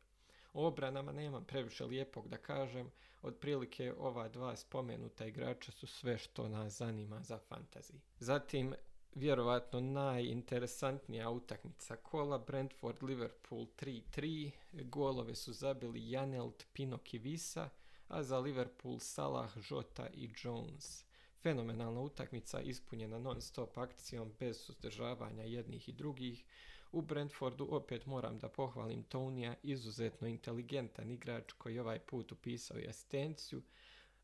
O 0.53 0.67
obranama 0.67 1.13
nemam 1.13 1.45
previše 1.45 1.85
lijepog 1.85 2.29
da 2.29 2.37
kažem, 2.37 2.91
otprilike 3.23 3.95
ova 3.99 4.29
dva 4.29 4.57
spomenuta 4.57 5.27
igrača 5.27 5.73
su 5.73 5.87
sve 5.87 6.19
što 6.19 6.49
nas 6.49 6.79
zanima 6.79 7.23
za 7.23 7.39
fantasy. 7.51 7.95
Zatim, 8.19 8.75
vjerovatno 9.15 9.81
najinteresantnija 9.81 11.31
utakmica 11.31 11.97
kola, 11.97 12.39
Brentford 12.39 13.03
Liverpool 13.03 13.67
3-3, 13.81 14.51
golove 14.73 15.35
su 15.35 15.53
zabili 15.53 16.11
Janelt, 16.11 16.65
Pinok 16.73 17.15
i 17.15 17.19
Visa, 17.19 17.69
a 18.09 18.23
za 18.23 18.39
Liverpool 18.39 18.99
Salah, 18.99 19.51
Jota 19.71 20.09
i 20.15 20.31
Jones. 20.43 21.05
Fenomenalna 21.43 22.01
utakmica 22.01 22.61
ispunjena 22.61 23.19
non-stop 23.19 23.79
akcijom 23.79 24.33
bez 24.41 24.61
suzdržavanja 24.61 25.43
jednih 25.43 25.89
i 25.89 25.93
drugih. 25.93 26.45
U 26.93 27.03
Brentfordu 27.03 27.69
opet 27.71 28.07
moram 28.07 28.39
da 28.39 28.49
pohvalim 28.49 29.03
Tonija, 29.03 29.55
izuzetno 29.63 30.29
inteligentan 30.29 31.11
igrač 31.11 31.53
koji 31.53 31.79
ovaj 31.79 31.99
put 31.99 32.33
upisao 32.33 32.79
i 32.79 32.89
asistenciju. 32.89 33.63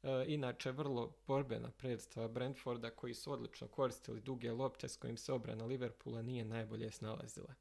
E, 0.03 0.25
inače, 0.27 0.73
vrlo 0.73 1.13
borbena 1.27 1.71
predstava 1.71 2.29
Brentforda 2.29 2.91
koji 2.91 3.15
su 3.15 3.33
odlično 3.33 3.69
koristili 3.69 4.21
duge 4.21 4.53
lopte 4.53 4.89
s 4.89 4.97
kojim 4.97 5.17
se 5.17 5.33
obrana 5.33 5.65
Liverpoola 5.65 6.23
nije 6.23 6.45
najbolje 6.45 6.91
snalazila. 6.91 7.55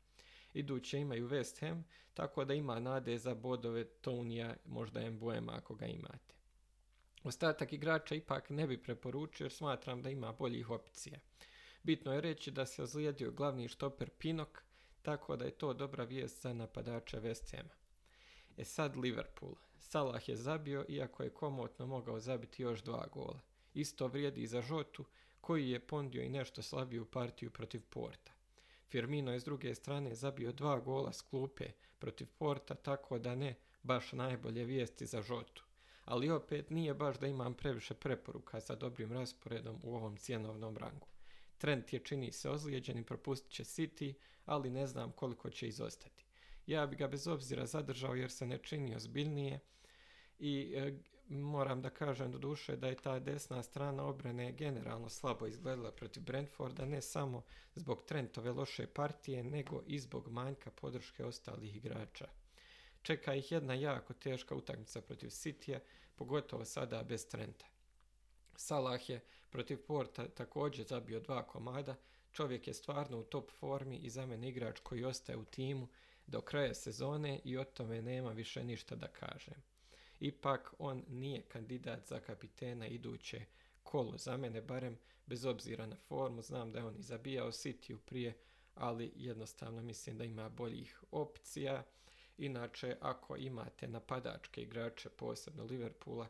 Iduće 0.53 1.00
imaju 1.00 1.29
West 1.29 1.60
Ham, 1.60 1.86
tako 2.13 2.46
da 2.46 2.53
ima 2.53 2.79
nade 2.79 3.17
za 3.17 3.36
bodove 3.36 3.86
Tonija, 3.86 4.56
možda 4.65 5.12
Mbuema 5.12 5.53
ako 5.56 5.75
ga 5.75 5.86
imate. 5.86 6.36
Ostatak 7.24 7.74
igrača 7.74 8.15
ipak 8.15 8.50
ne 8.50 8.67
bi 8.67 8.84
preporučio 8.84 9.46
jer 9.46 9.51
smatram 9.51 10.01
da 10.01 10.10
ima 10.10 10.32
boljih 10.32 10.70
opcija. 10.70 11.20
Bitno 11.84 12.13
je 12.13 12.22
reći 12.22 12.51
da 12.51 12.65
se 12.65 12.84
ozlijedio 12.84 13.32
glavni 13.32 13.67
štoper 13.67 14.10
Pinok, 14.10 14.63
tako 15.01 15.36
da 15.36 15.46
je 15.46 15.51
to 15.51 15.74
dobra 15.74 16.03
vijest 16.03 16.41
za 16.41 16.53
napadača 16.53 17.22
West 17.22 17.58
Hama. 17.58 17.74
E 18.58 18.66
sad 18.66 18.98
Liverpool. 18.98 19.56
Salah 19.80 20.30
je 20.30 20.36
zabio, 20.36 20.86
iako 20.90 21.24
je 21.24 21.30
komotno 21.30 21.86
mogao 21.86 22.20
zabiti 22.20 22.64
još 22.64 22.84
dva 22.84 23.08
gola. 23.14 23.40
Isto 23.74 24.08
vrijedi 24.08 24.42
i 24.42 24.48
za 24.48 24.62
Žotu, 24.62 25.06
koji 25.42 25.70
je 25.70 25.80
pondio 25.80 26.22
i 26.22 26.30
nešto 26.30 26.62
slabiju 26.62 27.06
partiju 27.06 27.52
protiv 27.52 27.82
Porta. 27.90 28.32
Firmino 28.90 29.34
je 29.34 29.40
s 29.40 29.44
druge 29.44 29.76
strane 29.76 30.16
zabio 30.16 30.52
dva 30.52 30.80
gola 30.80 31.14
s 31.14 31.22
klupe 31.22 31.72
protiv 32.00 32.28
Porta, 32.38 32.76
tako 32.76 33.20
da 33.20 33.36
ne 33.36 33.56
baš 33.84 34.12
najbolje 34.12 34.64
vijesti 34.64 35.06
za 35.06 35.22
Žotu 35.22 35.68
ali 36.08 36.30
opet 36.30 36.70
nije 36.70 36.94
baš 36.94 37.20
da 37.20 37.28
imam 37.28 37.54
previše 37.54 37.94
preporuka 37.94 38.62
sa 38.62 38.76
dobrim 38.76 39.12
rasporedom 39.12 39.80
u 39.84 39.96
ovom 39.96 40.18
cjenovnom 40.18 40.78
rangu. 40.78 41.08
Trend 41.58 41.84
je 41.92 42.00
čini 42.00 42.32
se 42.32 42.50
ozlijeđen 42.50 42.98
i 42.98 43.04
propustit 43.04 43.52
će 43.52 43.64
City, 43.64 44.14
ali 44.46 44.70
ne 44.70 44.88
znam 44.88 45.12
koliko 45.12 45.50
će 45.50 45.68
izostati. 45.68 46.26
Ja 46.68 46.86
bi 46.86 46.96
ga 46.96 47.08
bez 47.08 47.28
obzira 47.28 47.66
zadržao 47.66 48.16
jer 48.16 48.32
se 48.32 48.46
ne 48.46 48.58
čini 48.58 48.96
ozbiljnije 48.96 49.60
i 50.40 50.74
e, 50.76 50.98
moram 51.30 51.82
da 51.82 51.90
kažem 51.90 52.32
do 52.32 52.38
duše 52.38 52.76
da 52.76 52.88
je 52.88 52.96
ta 52.96 53.20
desna 53.20 53.64
strana 53.64 54.04
obrane 54.04 54.52
generalno 54.52 55.10
slabo 55.10 55.48
izgledala 55.48 55.92
protiv 55.92 56.24
Brentforda, 56.24 56.86
ne 56.86 57.02
samo 57.02 57.44
zbog 57.76 58.04
Trentove 58.06 58.52
loše 58.52 58.88
partije, 58.88 59.44
nego 59.44 59.84
i 59.88 60.00
zbog 60.00 60.28
manjka 60.28 60.72
podrške 60.72 61.26
ostalih 61.26 61.76
igrača. 61.76 62.28
Čeka 63.02 63.34
ih 63.34 63.52
jedna 63.52 63.74
jako 63.74 64.14
teška 64.14 64.56
utakmica 64.56 65.02
protiv 65.02 65.30
Sitija, 65.30 65.80
pogotovo 66.16 66.66
sada 66.66 67.04
bez 67.04 67.28
Trenta. 67.28 67.66
Salah 68.56 69.10
je 69.10 69.22
protiv 69.50 69.78
Porta 69.78 70.28
također 70.28 70.86
zabio 70.86 71.20
dva 71.20 71.48
komada, 71.48 71.96
čovjek 72.32 72.68
je 72.68 72.74
stvarno 72.74 73.20
u 73.20 73.24
top 73.24 73.52
formi 73.52 73.98
i 73.98 74.10
za 74.10 74.26
mene 74.26 74.50
igrač 74.50 74.80
koji 74.80 75.04
ostaje 75.04 75.38
u 75.38 75.46
timu 75.46 75.88
do 76.27 76.41
kraja 76.41 76.74
sezone 76.74 77.39
i 77.43 77.57
o 77.57 77.63
tome 77.63 78.01
nema 78.01 78.31
više 78.31 78.63
ništa 78.63 78.96
da 78.96 79.07
kažem. 79.07 79.63
Ipak 80.19 80.74
on 80.79 81.03
nije 81.07 81.41
kandidat 81.41 82.07
za 82.07 82.19
kapitena 82.19 82.88
iduće 82.88 83.46
kolo 83.84 84.17
za 84.17 84.38
mene, 84.38 84.62
barem 84.62 84.98
bez 85.25 85.46
obzira 85.46 85.86
na 85.86 85.96
formu, 85.96 86.41
znam 86.41 86.72
da 86.72 86.79
je 86.79 86.86
on 86.86 86.96
i 86.98 87.01
zabijao 87.01 87.51
City 87.51 87.98
prije, 88.05 88.38
ali 88.75 89.13
jednostavno 89.15 89.81
mislim 89.81 90.17
da 90.17 90.24
ima 90.24 90.50
boljih 90.50 91.03
opcija. 91.12 91.84
Inače, 92.38 92.98
ako 93.01 93.38
imate 93.38 93.88
napadačke 93.88 94.62
igrače, 94.62 95.10
posebno 95.10 95.63
Liverpoola, 95.63 96.27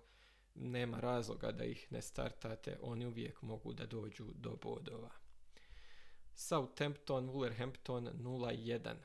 nema 0.55 0.99
razloga 0.99 1.51
da 1.51 1.63
ih 1.63 1.91
ne 1.91 2.01
startate, 2.01 2.77
oni 2.81 3.05
uvijek 3.05 3.41
mogu 3.41 3.73
da 3.73 3.85
dođu 3.85 4.25
do 4.35 4.55
bodova. 4.55 5.11
Southampton, 6.35 7.29
Wolverhampton 7.29 8.11
0-1. 8.13 8.95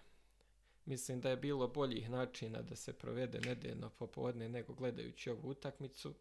Mislim 0.84 1.20
da 1.20 1.30
je 1.30 1.36
bilo 1.36 1.68
boljih 1.68 2.10
načina 2.10 2.62
da 2.62 2.76
se 2.76 2.92
provede 2.92 3.40
nedeljno 3.40 3.90
popodne 3.90 4.48
nego 4.48 4.72
gledajući 4.74 5.30
ovu 5.30 5.48
utakmicu. 5.48 6.14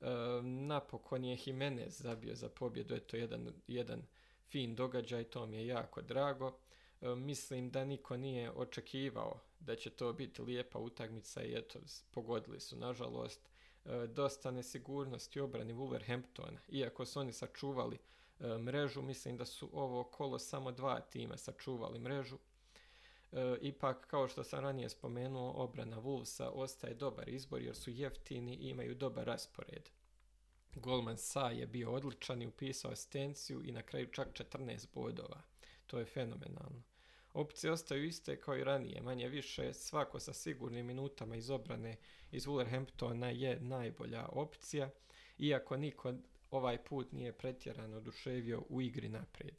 E, 0.00 0.06
napokon 0.42 1.24
je 1.24 1.38
Jimenez 1.46 2.00
zabio 2.00 2.34
za 2.34 2.48
pobjedu, 2.48 2.94
eto 2.94 3.16
jedan, 3.16 3.52
jedan 3.66 4.02
fin 4.48 4.74
događaj, 4.74 5.24
to 5.24 5.46
mi 5.46 5.56
je 5.56 5.66
jako 5.66 6.02
drago. 6.02 6.58
E, 7.00 7.14
mislim 7.14 7.70
da 7.70 7.84
niko 7.84 8.16
nije 8.16 8.50
očekivao 8.50 9.40
da 9.60 9.76
će 9.76 9.90
to 9.90 10.12
biti 10.12 10.42
lijepa 10.42 10.78
utakmica 10.78 11.42
i 11.42 11.54
eto, 11.56 11.78
pogodili 12.10 12.60
su, 12.60 12.76
nažalost, 12.76 13.48
e, 13.84 14.06
dosta 14.06 14.50
nesigurnosti 14.50 15.40
obrani 15.40 15.74
Wolverhamptona. 15.74 16.58
Iako 16.68 17.06
su 17.06 17.20
oni 17.20 17.32
sačuvali 17.32 17.98
e, 18.40 18.58
mrežu, 18.58 19.02
mislim 19.02 19.36
da 19.36 19.44
su 19.44 19.70
ovo 19.72 20.04
kolo 20.04 20.38
samo 20.38 20.72
dva 20.72 21.00
tima 21.00 21.36
sačuvali 21.36 21.98
mrežu. 21.98 22.38
Ipak, 23.60 24.06
kao 24.06 24.28
što 24.28 24.44
sam 24.44 24.60
ranije 24.60 24.88
spomenuo, 24.88 25.52
obrana 25.52 26.00
Wolvesa 26.00 26.50
ostaje 26.52 26.94
dobar 26.94 27.28
izbor 27.28 27.62
jer 27.62 27.76
su 27.76 27.90
jeftini 27.90 28.54
i 28.54 28.68
imaju 28.68 28.94
dobar 28.94 29.26
raspored. 29.26 29.88
Golman 30.74 31.18
Sa 31.18 31.50
je 31.50 31.66
bio 31.66 31.92
odličan 31.92 32.42
i 32.42 32.46
upisao 32.46 32.90
asistenciju 32.90 33.62
i 33.64 33.72
na 33.72 33.82
kraju 33.82 34.06
čak 34.06 34.28
14 34.32 34.86
bodova. 34.94 35.42
To 35.86 35.98
je 35.98 36.04
fenomenalno. 36.04 36.82
Opcije 37.32 37.72
ostaju 37.72 38.04
iste 38.04 38.40
kao 38.40 38.56
i 38.56 38.64
ranije, 38.64 39.00
manje 39.00 39.28
više 39.28 39.72
svako 39.72 40.20
sa 40.20 40.32
sigurnim 40.32 40.86
minutama 40.86 41.36
iz 41.36 41.50
obrane 41.50 41.96
iz 42.30 42.46
Wolverhamptona 42.46 43.26
je 43.26 43.60
najbolja 43.60 44.28
opcija, 44.32 44.90
iako 45.38 45.76
niko 45.76 46.14
ovaj 46.50 46.84
put 46.84 47.12
nije 47.12 47.32
pretjerano 47.32 47.96
oduševio 47.96 48.62
u 48.68 48.82
igri 48.82 49.08
naprijed. 49.08 49.54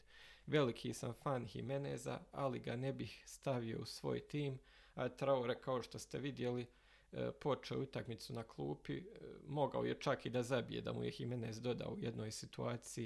Veliki 0.51 0.93
sam 0.93 1.13
fan 1.13 1.48
Jimeneza, 1.53 2.20
ali 2.31 2.60
ga 2.60 2.75
ne 2.75 2.93
bih 2.93 3.24
stavio 3.25 3.79
u 3.79 3.86
svoj 3.86 4.20
tim, 4.20 4.60
a 4.96 5.10
Traore 5.10 5.62
kao 5.62 5.81
što 5.81 6.00
ste 6.00 6.20
vidjeli 6.20 6.67
e, 7.12 7.31
počeo 7.31 7.81
utakmicu 7.81 8.34
na 8.34 8.43
klupi, 8.43 8.98
e, 8.98 9.03
mogao 9.48 9.86
je 9.86 10.00
čak 10.00 10.25
i 10.25 10.29
da 10.29 10.43
zabije 10.43 10.81
da 10.81 10.93
mu 10.93 11.03
je 11.03 11.12
Jimenez 11.17 11.62
dodao 11.62 11.91
u 11.91 12.00
jednoj 12.00 12.31
situaciji, 12.31 13.05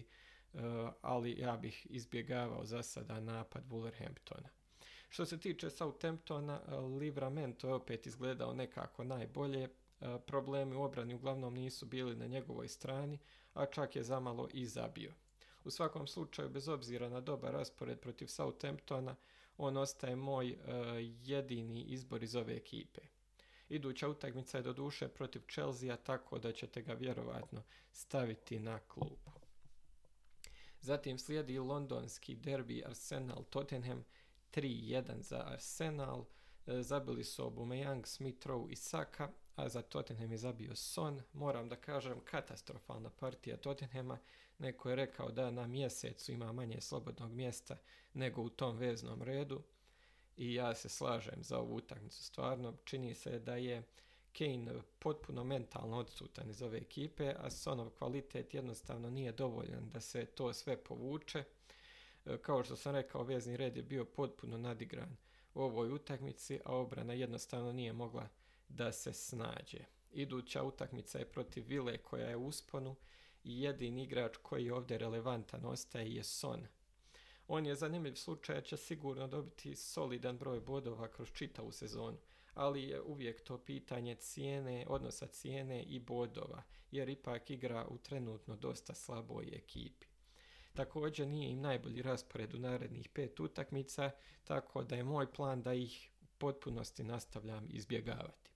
e, 0.53 0.59
ali 1.01 1.39
ja 1.39 1.57
bih 1.57 1.87
izbjegavao 1.89 2.65
za 2.65 2.83
sada 2.83 3.19
napad 3.19 3.63
Wolverhamptona. 3.69 4.47
Što 5.09 5.25
se 5.25 5.39
tiče 5.39 5.69
Southamptona, 5.69 6.61
Livramento 6.99 7.67
je 7.67 7.73
opet 7.73 8.07
izgledao 8.07 8.53
nekako 8.53 9.03
najbolje. 9.03 9.69
Problemi 10.25 10.75
u 10.75 10.81
obrani 10.81 11.15
uglavnom 11.15 11.53
nisu 11.53 11.85
bili 11.85 12.15
na 12.15 12.27
njegovoj 12.27 12.67
strani, 12.67 13.19
a 13.53 13.65
čak 13.65 13.95
je 13.95 14.03
zamalo 14.03 14.47
i 14.53 14.65
zabio. 14.65 15.13
U 15.65 15.71
svakom 15.71 16.07
slučaju, 16.07 16.49
bez 16.49 16.67
obzira 16.67 17.09
na 17.09 17.21
dobar 17.21 17.53
raspored 17.53 17.99
protiv 17.99 18.27
Southamptona, 18.27 19.15
on 19.57 19.77
ostaje 19.77 20.15
moj 20.15 20.49
e, 20.49 20.57
jedini 21.23 21.83
izbor 21.83 22.23
iz 22.23 22.35
ove 22.35 22.55
ekipe. 22.55 23.01
Iduća 23.69 24.09
utakmica 24.09 24.57
je 24.57 24.63
do 24.63 24.73
duše 24.73 25.07
protiv 25.07 25.41
Chelsea, 25.51 25.95
tako 25.95 26.39
da 26.39 26.51
ćete 26.51 26.81
ga 26.81 26.93
vjerovatno 26.93 27.63
staviti 27.91 28.59
na 28.59 28.79
klub. 28.79 29.19
Zatim 30.81 31.19
slijedi 31.19 31.59
londonski 31.59 32.35
derbi 32.35 32.83
Arsenal 32.85 33.43
Tottenham 33.43 34.05
3-1 34.51 35.21
za 35.21 35.43
Arsenal. 35.45 36.25
E, 36.67 36.81
zabili 36.81 37.23
su 37.23 37.43
Aubameyang, 37.43 38.05
Smith 38.05 38.47
Rowe 38.47 38.71
i 38.71 38.75
Saka, 38.75 39.31
a 39.55 39.69
za 39.69 39.81
Tottenham 39.81 40.31
je 40.31 40.37
zabio 40.37 40.75
Son. 40.75 41.21
Moram 41.33 41.69
da 41.69 41.75
kažem 41.75 42.19
katastrofalna 42.19 43.09
partija 43.09 43.57
Tottenhama. 43.57 44.19
Neko 44.59 44.89
je 44.89 44.95
rekao 44.95 45.31
da 45.31 45.51
na 45.51 45.67
mjesecu 45.67 46.31
ima 46.31 46.51
manje 46.51 46.81
slobodnog 46.81 47.31
mjesta 47.31 47.77
nego 48.13 48.41
u 48.41 48.49
tom 48.49 48.77
veznom 48.77 49.21
redu. 49.21 49.61
I 50.37 50.53
ja 50.53 50.75
se 50.75 50.89
slažem 50.89 51.43
za 51.43 51.59
ovu 51.59 51.75
utakmicu. 51.75 52.23
Stvarno 52.23 52.73
čini 52.83 53.15
se 53.15 53.39
da 53.39 53.55
je 53.55 53.83
Kane 54.37 54.81
potpuno 54.99 55.43
mentalno 55.43 55.97
odsutan 55.97 56.49
iz 56.49 56.61
ove 56.61 56.77
ekipe, 56.77 57.33
a 57.37 57.49
Sonov 57.49 57.89
kvalitet 57.89 58.53
jednostavno 58.53 59.09
nije 59.09 59.31
dovoljan 59.31 59.89
da 59.89 60.01
se 60.01 60.25
to 60.25 60.53
sve 60.53 60.83
povuče. 60.83 61.43
Kao 62.41 62.63
što 62.63 62.75
sam 62.75 62.95
rekao, 62.95 63.23
vezni 63.23 63.57
red 63.57 63.77
je 63.77 63.83
bio 63.83 64.05
potpuno 64.05 64.57
nadigran 64.57 65.17
u 65.53 65.61
ovoj 65.61 65.91
utakmici, 65.91 66.59
a 66.65 66.75
obrana 66.75 67.13
jednostavno 67.13 67.71
nije 67.71 67.93
mogla 67.93 68.27
da 68.69 68.91
se 68.91 69.13
snađe. 69.13 69.79
Iduća 70.11 70.63
utakmica 70.63 71.19
je 71.19 71.25
protiv 71.25 71.65
Vile 71.67 71.97
koja 71.97 72.29
je 72.29 72.35
u 72.35 72.47
usponu 72.47 72.95
i 73.45 73.61
jedini 73.61 74.03
igrač 74.03 74.37
koji 74.37 74.65
je 74.65 74.73
ovdje 74.73 74.97
relevantan 74.97 75.65
ostaje 75.65 76.15
je 76.15 76.23
Son. 76.23 76.67
On 77.47 77.65
je 77.65 77.75
zanimljiv 77.75 78.15
slučaj, 78.15 78.61
će 78.61 78.77
sigurno 78.77 79.27
dobiti 79.27 79.75
solidan 79.75 80.37
broj 80.37 80.59
bodova 80.59 81.07
kroz 81.07 81.31
čitavu 81.31 81.71
sezonu, 81.71 82.17
ali 82.53 82.83
je 82.83 83.01
uvijek 83.01 83.41
to 83.41 83.57
pitanje 83.57 84.15
cijene, 84.15 84.85
odnosa 84.89 85.27
cijene 85.27 85.83
i 85.83 85.99
bodova, 85.99 86.63
jer 86.91 87.09
ipak 87.09 87.49
igra 87.49 87.87
u 87.87 87.97
trenutno 87.97 88.55
dosta 88.55 88.93
slaboj 88.93 89.49
ekipi. 89.53 90.07
Također 90.73 91.27
nije 91.27 91.51
im 91.51 91.61
najbolji 91.61 92.01
raspored 92.01 92.53
u 92.53 92.59
narednih 92.59 93.09
pet 93.09 93.39
utakmica, 93.39 94.11
tako 94.43 94.83
da 94.83 94.95
je 94.95 95.03
moj 95.03 95.33
plan 95.33 95.61
da 95.61 95.73
ih 95.73 96.11
potpunosti 96.37 97.03
nastavljam 97.03 97.67
izbjegavati. 97.69 98.51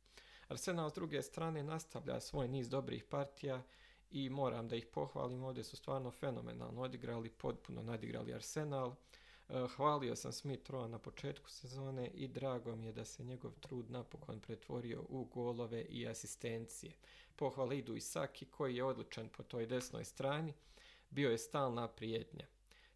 Arsenal 0.47 0.89
s 0.89 0.93
druge 0.93 1.21
strane 1.21 1.63
nastavlja 1.63 2.19
svoj 2.19 2.47
niz 2.47 2.69
dobrih 2.69 3.03
partija 3.03 3.63
i 4.11 4.29
moram 4.29 4.67
da 4.67 4.75
ih 4.75 4.85
pohvalim, 4.85 5.43
ovdje 5.43 5.63
su 5.63 5.77
stvarno 5.77 6.11
fenomenalno 6.11 6.81
odigrali, 6.81 7.29
potpuno 7.29 7.81
nadigrali 7.81 8.33
Arsenal. 8.33 8.95
E, 9.49 9.67
hvalio 9.75 10.15
sam 10.15 10.31
Smith 10.31 10.69
Roa 10.69 10.87
na 10.87 10.99
početku 10.99 11.49
sezone 11.49 12.07
i 12.07 12.27
drago 12.27 12.75
mi 12.75 12.85
je 12.85 12.91
da 12.91 13.05
se 13.05 13.23
njegov 13.23 13.51
trud 13.59 13.91
napokon 13.91 14.39
pretvorio 14.39 15.05
u 15.09 15.25
golove 15.25 15.81
i 15.81 16.07
asistencije. 16.07 16.93
Pohvale 17.35 17.77
idu 17.77 17.95
i 17.95 18.01
Saki 18.01 18.45
koji 18.45 18.75
je 18.75 18.83
odličan 18.83 19.29
po 19.29 19.43
toj 19.43 19.65
desnoj 19.65 20.05
strani, 20.05 20.53
bio 21.09 21.31
je 21.31 21.37
stalna 21.37 21.87
prijetnja. 21.87 22.45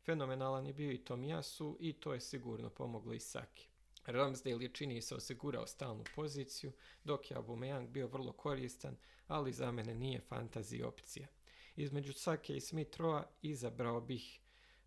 Fenomenalan 0.05 0.67
je 0.67 0.73
bio 0.73 0.91
i 0.91 0.97
Tomijasu 0.97 1.77
i 1.79 1.93
to 1.93 2.13
je 2.13 2.21
sigurno 2.21 2.69
pomoglo 2.69 3.13
i 3.13 3.19
Saki. 3.19 3.67
Ramsdale 4.05 4.63
je 4.63 4.69
čini 4.69 5.01
se 5.01 5.15
osigurao 5.15 5.67
stalnu 5.67 6.03
poziciju, 6.15 6.71
dok 7.03 7.31
je 7.31 7.37
Aubameyang 7.37 7.87
bio 7.87 8.07
vrlo 8.07 8.31
koristan, 8.31 8.95
ali 9.33 9.53
za 9.53 9.71
mene 9.71 9.95
nije 9.95 10.19
fantazi 10.19 10.83
opcija. 10.83 11.27
Između 11.75 12.13
Sake 12.13 12.55
i 12.55 12.59
Smith-Roa 12.59 13.23
izabrao 13.41 14.01
bih 14.01 14.39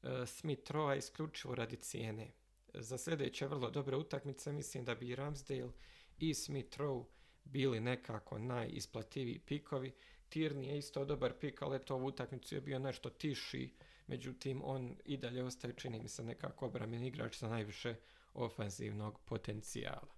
uh, 0.03 0.09
Smith-Roa 0.11 0.97
isključivo 0.97 1.55
radi 1.55 1.77
cijene. 1.77 2.33
Za 2.75 2.99
sljedeće 2.99 3.47
vrlo 3.47 3.71
dobre 3.71 3.97
utakmice 3.97 4.53
mislim 4.53 4.85
da 4.85 4.95
bi 4.95 5.15
Ramsdale 5.15 5.73
i 6.19 6.35
Smith-Roe 6.35 7.05
bili 7.45 7.81
nekako 7.81 8.39
najisplativiji 8.39 9.39
pikovi. 9.39 9.93
Tierney 10.31 10.69
je 10.69 10.79
isto 10.79 11.05
dobar 11.05 11.33
pik, 11.41 11.63
ali 11.63 11.85
to 11.85 11.97
u 11.97 12.05
utakmicu 12.05 12.55
je 12.55 12.61
bio 12.61 12.79
nešto 12.79 13.11
tiši, 13.11 13.75
međutim 14.07 14.63
on 14.65 14.97
i 15.05 15.17
dalje 15.17 15.45
ostaje, 15.45 15.75
čini 15.77 16.01
mi 16.01 16.09
se, 16.09 16.25
nekako 16.25 16.67
obramen 16.67 17.05
igrač 17.05 17.37
sa 17.37 17.49
najviše 17.49 17.95
ofanzivnog 18.35 19.21
potencijala. 19.25 20.16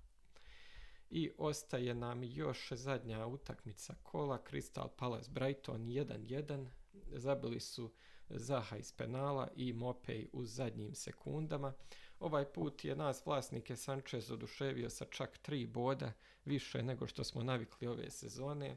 I 1.11 1.31
ostaje 1.39 1.95
nam 1.95 2.23
još 2.25 2.73
zadnja 2.73 3.27
utakmica 3.27 3.95
kola, 4.03 4.43
Crystal 4.51 4.89
Palace 4.97 5.31
Brighton 5.31 5.81
1-1. 5.81 6.67
Zabili 7.13 7.61
su 7.61 7.93
Zaha 8.29 8.77
iz 8.77 8.93
penala 8.93 9.49
i 9.57 9.73
Mopej 9.73 10.29
u 10.33 10.45
zadnjim 10.45 10.95
sekundama. 10.95 11.73
Ovaj 12.21 12.45
put 12.53 12.85
je 12.85 12.97
nas 12.97 13.27
vlasnike 13.27 13.77
Sanchez 13.77 14.31
oduševio 14.31 14.91
sa 14.91 15.05
čak 15.05 15.39
tri 15.39 15.67
boda, 15.67 16.13
više 16.45 16.83
nego 16.83 17.07
što 17.07 17.25
smo 17.25 17.43
navikli 17.43 17.89
ove 17.89 18.11
sezone. 18.11 18.77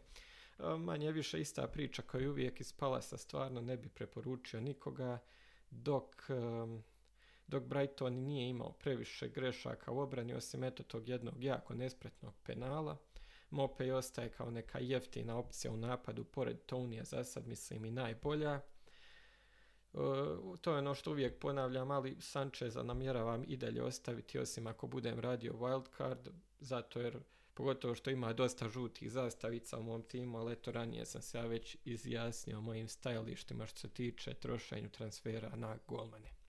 Manje 0.79 1.11
više 1.11 1.41
ista 1.41 1.67
priča 1.67 2.01
kao 2.01 2.21
i 2.21 2.27
uvijek 2.27 2.59
iz 2.59 2.73
Palasa, 2.73 3.17
stvarno 3.17 3.61
ne 3.61 3.77
bi 3.77 3.89
preporučio 3.89 4.61
nikoga, 4.61 5.19
dok 5.69 6.29
dok 7.51 7.63
Brighton 7.63 8.13
nije 8.13 8.49
imao 8.49 8.71
previše 8.71 9.27
grešaka 9.27 9.91
u 9.91 9.99
obrani 9.99 10.33
osim 10.33 10.63
eto 10.63 10.83
tog 10.83 11.09
jednog 11.09 11.43
jako 11.43 11.73
nespretnog 11.73 12.33
penala. 12.43 12.97
Mopej 13.49 13.91
ostaje 13.91 14.29
kao 14.29 14.51
neka 14.51 14.79
jeftina 14.79 15.37
opcija 15.37 15.71
u 15.71 15.77
napadu 15.77 16.23
pored 16.23 16.65
Tonija 16.65 17.03
za 17.03 17.23
sad 17.23 17.47
mislim 17.47 17.85
i 17.85 17.91
najbolja. 17.91 18.51
E, 18.51 18.61
to 20.61 20.71
je 20.71 20.77
ono 20.77 20.95
što 20.95 21.11
uvijek 21.11 21.39
ponavljam, 21.39 21.91
ali 21.91 22.17
Sančeza 22.19 22.83
namjeravam 22.83 23.43
i 23.47 23.57
dalje 23.57 23.83
ostaviti 23.83 24.39
osim 24.39 24.67
ako 24.67 24.87
budem 24.87 25.19
radio 25.19 25.53
wildcard, 25.53 26.29
zato 26.59 26.99
jer 26.99 27.19
pogotovo 27.53 27.95
što 27.95 28.09
ima 28.09 28.33
dosta 28.33 28.69
žutih 28.69 29.11
zastavica 29.11 29.77
u 29.77 29.83
mom 29.83 30.01
timu, 30.03 30.37
ali 30.37 30.53
eto 30.53 30.71
ranije 30.71 31.05
sam 31.05 31.21
se 31.21 31.37
ja 31.37 31.45
već 31.45 31.77
izjasnio 31.85 32.57
o 32.57 32.61
mojim 32.61 32.87
stajalištima 32.87 33.65
što 33.65 33.79
se 33.79 33.89
tiče 33.89 34.33
trošenju 34.33 34.89
transfera 34.89 35.55
na 35.55 35.77
golmane. 35.87 36.40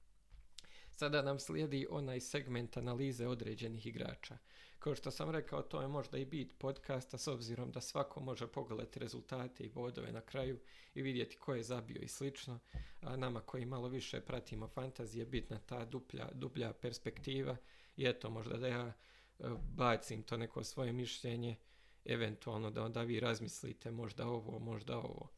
Sada 0.96 1.22
nam 1.22 1.38
slijedi 1.38 1.86
onaj 1.90 2.20
segment 2.20 2.76
analize 2.76 3.26
određenih 3.26 3.86
igrača. 3.86 4.38
Kao 4.78 4.94
što 4.94 5.10
sam 5.10 5.30
rekao, 5.30 5.62
to 5.62 5.80
je 5.80 5.88
možda 5.88 6.18
i 6.18 6.24
bit 6.24 6.58
podcasta 6.58 7.18
s 7.18 7.28
obzirom 7.28 7.72
da 7.72 7.80
svako 7.80 8.20
može 8.20 8.46
pogledati 8.46 8.98
rezultate 8.98 9.64
i 9.64 9.68
bodove 9.68 10.12
na 10.12 10.20
kraju 10.20 10.58
i 10.94 11.02
vidjeti 11.02 11.36
ko 11.36 11.54
je 11.54 11.62
zabio 11.62 12.02
i 12.02 12.08
slično. 12.08 12.58
A 13.00 13.16
nama 13.16 13.40
koji 13.40 13.64
malo 13.64 13.88
više 13.88 14.20
pratimo 14.20 14.68
fantazije, 14.68 15.26
bitna 15.26 15.58
ta 15.58 15.84
duplja, 15.84 16.28
dublja 16.32 16.72
perspektiva 16.72 17.56
i 17.96 18.06
eto 18.06 18.30
možda 18.30 18.56
da 18.56 18.66
ja 18.68 18.92
e, 19.38 19.44
bacim 19.74 20.22
to 20.22 20.36
neko 20.36 20.64
svoje 20.64 20.92
mišljenje, 20.92 21.56
eventualno 22.04 22.70
da 22.70 22.84
onda 22.84 23.02
vi 23.02 23.20
razmislite 23.20 23.90
možda 23.90 24.26
ovo, 24.26 24.58
možda 24.58 24.98
ovo. 24.98 25.28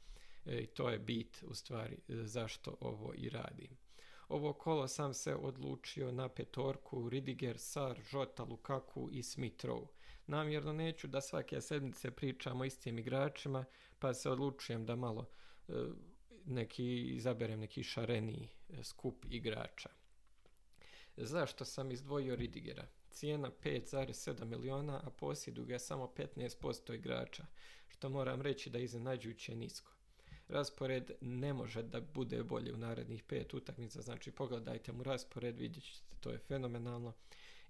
E, 0.46 0.58
I 0.58 0.66
to 0.66 0.90
je 0.90 0.98
bit 0.98 1.44
u 1.46 1.54
stvari 1.54 1.98
zašto 2.08 2.76
ovo 2.80 3.14
i 3.14 3.28
radim. 3.28 3.83
Ovo 4.28 4.52
kolo 4.52 4.88
sam 4.88 5.14
se 5.14 5.34
odlučio 5.34 6.12
na 6.12 6.28
petorku 6.28 7.08
Ridiger, 7.08 7.58
Sar, 7.58 8.00
Žota, 8.10 8.42
Lukaku 8.42 9.08
i 9.12 9.22
Smith-Rowe. 9.22 9.87
Namjerno 10.26 10.72
neću 10.72 11.06
da 11.08 11.20
svake 11.20 11.60
sedmice 11.60 12.10
pričamo 12.10 12.64
istim 12.64 12.98
igračima, 12.98 13.64
pa 13.98 14.14
se 14.14 14.30
odlučujem 14.30 14.87
da 14.87 14.96
malo 14.96 15.26
e, 15.68 15.72
neki, 16.44 17.02
izaberem 17.02 17.60
neki 17.60 17.82
šareni 17.82 18.48
e, 18.68 18.84
skup 18.84 19.24
igrača. 19.30 19.88
Zašto 21.16 21.64
sam 21.64 21.90
izdvojio 21.90 22.37
Ridigera? 22.37 22.87
Cijena 23.10 23.50
5,7 23.64 24.44
miliona, 24.44 25.00
a 25.04 25.10
posjedu 25.10 25.64
ga 25.64 25.78
samo 25.78 26.12
15% 26.16 26.94
igrača, 26.94 27.46
što 27.88 28.08
moram 28.08 28.42
reći 28.42 28.70
da 28.70 28.78
iznenađujuće 28.78 29.54
nisko 29.54 29.92
raspored 30.48 31.11
ne 31.20 31.52
može 31.52 31.83
da 31.83 32.00
bude 32.00 32.42
bolje 32.42 32.74
u 32.74 32.76
narednih 32.76 33.22
pet 33.22 33.54
utakmica, 33.54 34.02
znači 34.02 34.30
pogledajte 34.30 34.92
mu 34.92 35.02
raspored, 35.02 35.59
vidjet 35.59 35.85
ćete, 35.85 36.14
to 36.20 36.30
je 36.30 36.38
fenomenalno. 36.38 37.12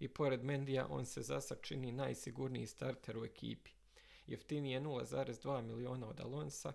I 0.01 0.09
pored 0.09 0.45
Mendija 0.45 0.87
on 0.91 1.07
se 1.07 1.23
zasa 1.23 1.55
čini 1.55 1.93
najsigurniji 1.93 2.67
starter 2.67 3.19
u 3.19 3.25
ekipi. 3.25 3.71
Jeftini 4.27 4.73
je 4.73 4.81
0,2 4.81 5.63
miliona 5.63 6.09
od 6.09 6.21
Alonsa, 6.21 6.73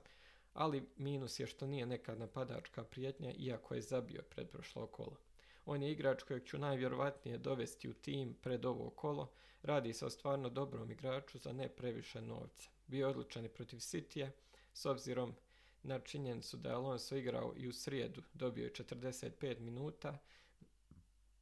ali 0.54 0.88
minus 0.98 1.40
je 1.40 1.48
što 1.48 1.68
nije 1.68 1.86
neka 1.86 2.16
napadačka 2.16 2.84
prijetnja, 2.84 3.34
iako 3.38 3.76
je 3.76 3.82
zabio 3.82 4.22
pred 4.30 4.50
prošlo 4.50 4.88
kolo. 4.88 5.18
On 5.66 5.84
je 5.84 5.92
igrač 5.92 6.24
kojeg 6.24 6.44
ću 6.46 6.58
najvjerovatnije 6.58 7.38
dovesti 7.38 7.90
u 7.90 7.94
tim 7.94 8.34
pred 8.34 8.66
ovo 8.66 8.90
kolo. 8.90 9.32
Radi 9.62 9.94
se 9.94 10.06
o 10.06 10.10
stvarno 10.10 10.50
dobrom 10.50 10.92
igraču 10.92 11.38
za 11.38 11.54
ne 11.54 11.70
previše 11.70 12.22
novca. 12.22 12.70
Bio 12.88 13.10
odličan 13.10 13.46
i 13.46 13.50
protiv 13.50 13.78
Citya, 13.78 14.30
s 14.74 14.86
obzirom 14.86 15.36
na 15.84 16.00
činjenicu 16.00 16.58
da 16.58 16.70
je 16.70 16.76
Alonso 16.76 17.16
igrao 17.16 17.54
i 17.58 17.68
u 17.68 17.74
srijedu, 17.74 18.22
dobio 18.34 18.64
je 18.64 18.74
45 18.74 19.60
minuta, 19.60 20.18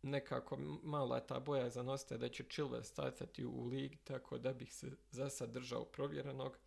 nekako 0.02 0.58
mala 0.84 1.19
ta 1.19 1.39
boja 1.39 1.69
zanoste 1.69 2.17
da 2.17 2.30
će 2.30 2.43
Chilwell 2.43 2.84
startati 2.84 3.45
u, 3.45 3.65
ligi, 3.65 3.97
tako 3.97 4.38
da 4.38 4.54
bih 4.54 4.73
se 4.73 4.91
za 5.12 5.30
sad 5.30 5.50
držao 5.50 5.86
provjerenog, 5.86 6.58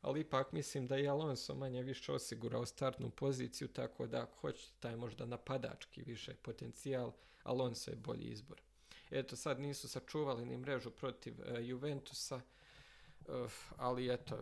ali 0.00 0.20
ipak 0.20 0.52
mislim 0.52 0.86
da 0.86 0.96
je 0.96 1.08
Alonso 1.08 1.54
manje 1.54 1.82
više 1.82 2.12
osigurao 2.12 2.66
startnu 2.66 3.10
poziciju, 3.10 3.68
tako 3.68 4.06
da 4.06 4.22
ako 4.22 4.38
hoćete 4.38 4.72
taj 4.80 4.96
možda 4.96 5.26
napadački 5.26 6.02
više 6.02 6.34
potencijal, 6.34 7.12
Alonso 7.42 7.90
je 7.90 7.96
bolji 7.96 8.24
izbor. 8.24 8.60
Eto, 9.10 9.36
sad 9.36 9.60
nisu 9.60 9.88
sačuvali 9.88 10.44
ni 10.44 10.56
mrežu 10.56 10.90
protiv 10.90 11.34
uh, 11.40 11.68
Juventusa, 11.68 12.40
uh, 13.26 13.52
ali 13.76 14.12
eto, 14.12 14.38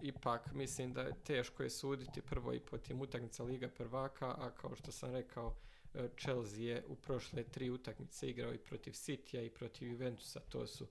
ipak 0.00 0.52
mislim 0.52 0.92
da 0.92 1.02
je 1.02 1.14
teško 1.24 1.62
je 1.62 1.70
suditi 1.70 2.22
prvo 2.22 2.52
i 2.52 2.60
po 2.60 2.78
tim 2.78 3.00
utakmica 3.00 3.42
Liga 3.44 3.68
prvaka, 3.68 4.26
a 4.26 4.50
kao 4.50 4.76
što 4.76 4.92
sam 4.92 5.12
rekao, 5.12 5.56
e, 5.94 6.08
Chelsea 6.18 6.60
je 6.60 6.84
u 6.88 6.96
prošle 6.96 7.44
tri 7.44 7.70
utakmice 7.70 8.30
igrao 8.30 8.54
i 8.54 8.58
protiv 8.58 8.92
Citya 8.92 9.42
i 9.46 9.50
protiv 9.50 9.88
Juventusa, 9.88 10.40
to 10.40 10.66
su 10.66 10.86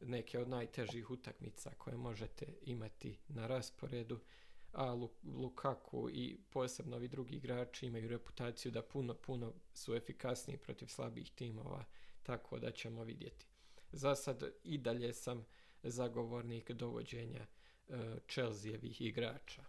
neke 0.00 0.38
od 0.38 0.48
najtežih 0.48 1.10
utakmica 1.10 1.70
koje 1.78 1.96
možete 1.96 2.46
imati 2.62 3.18
na 3.28 3.46
rasporedu, 3.46 4.20
a 4.72 5.06
Lukaku 5.24 6.10
i 6.10 6.38
posebno 6.50 6.96
ovi 6.96 7.08
drugi 7.08 7.36
igrači 7.36 7.86
imaju 7.86 8.08
reputaciju 8.08 8.72
da 8.72 8.82
puno, 8.82 9.14
puno 9.14 9.52
su 9.74 9.94
efikasniji 9.94 10.58
protiv 10.58 10.86
slabih 10.86 11.30
timova, 11.30 11.84
tako 12.22 12.58
da 12.58 12.70
ćemo 12.70 13.04
vidjeti. 13.04 13.46
Za 13.92 14.14
sad 14.14 14.42
i 14.64 14.78
dalje 14.78 15.12
sam 15.12 15.44
zagovornik 15.82 16.70
dovođenja 16.70 17.46
Chelseaevih 18.28 19.00
igrača. 19.00 19.64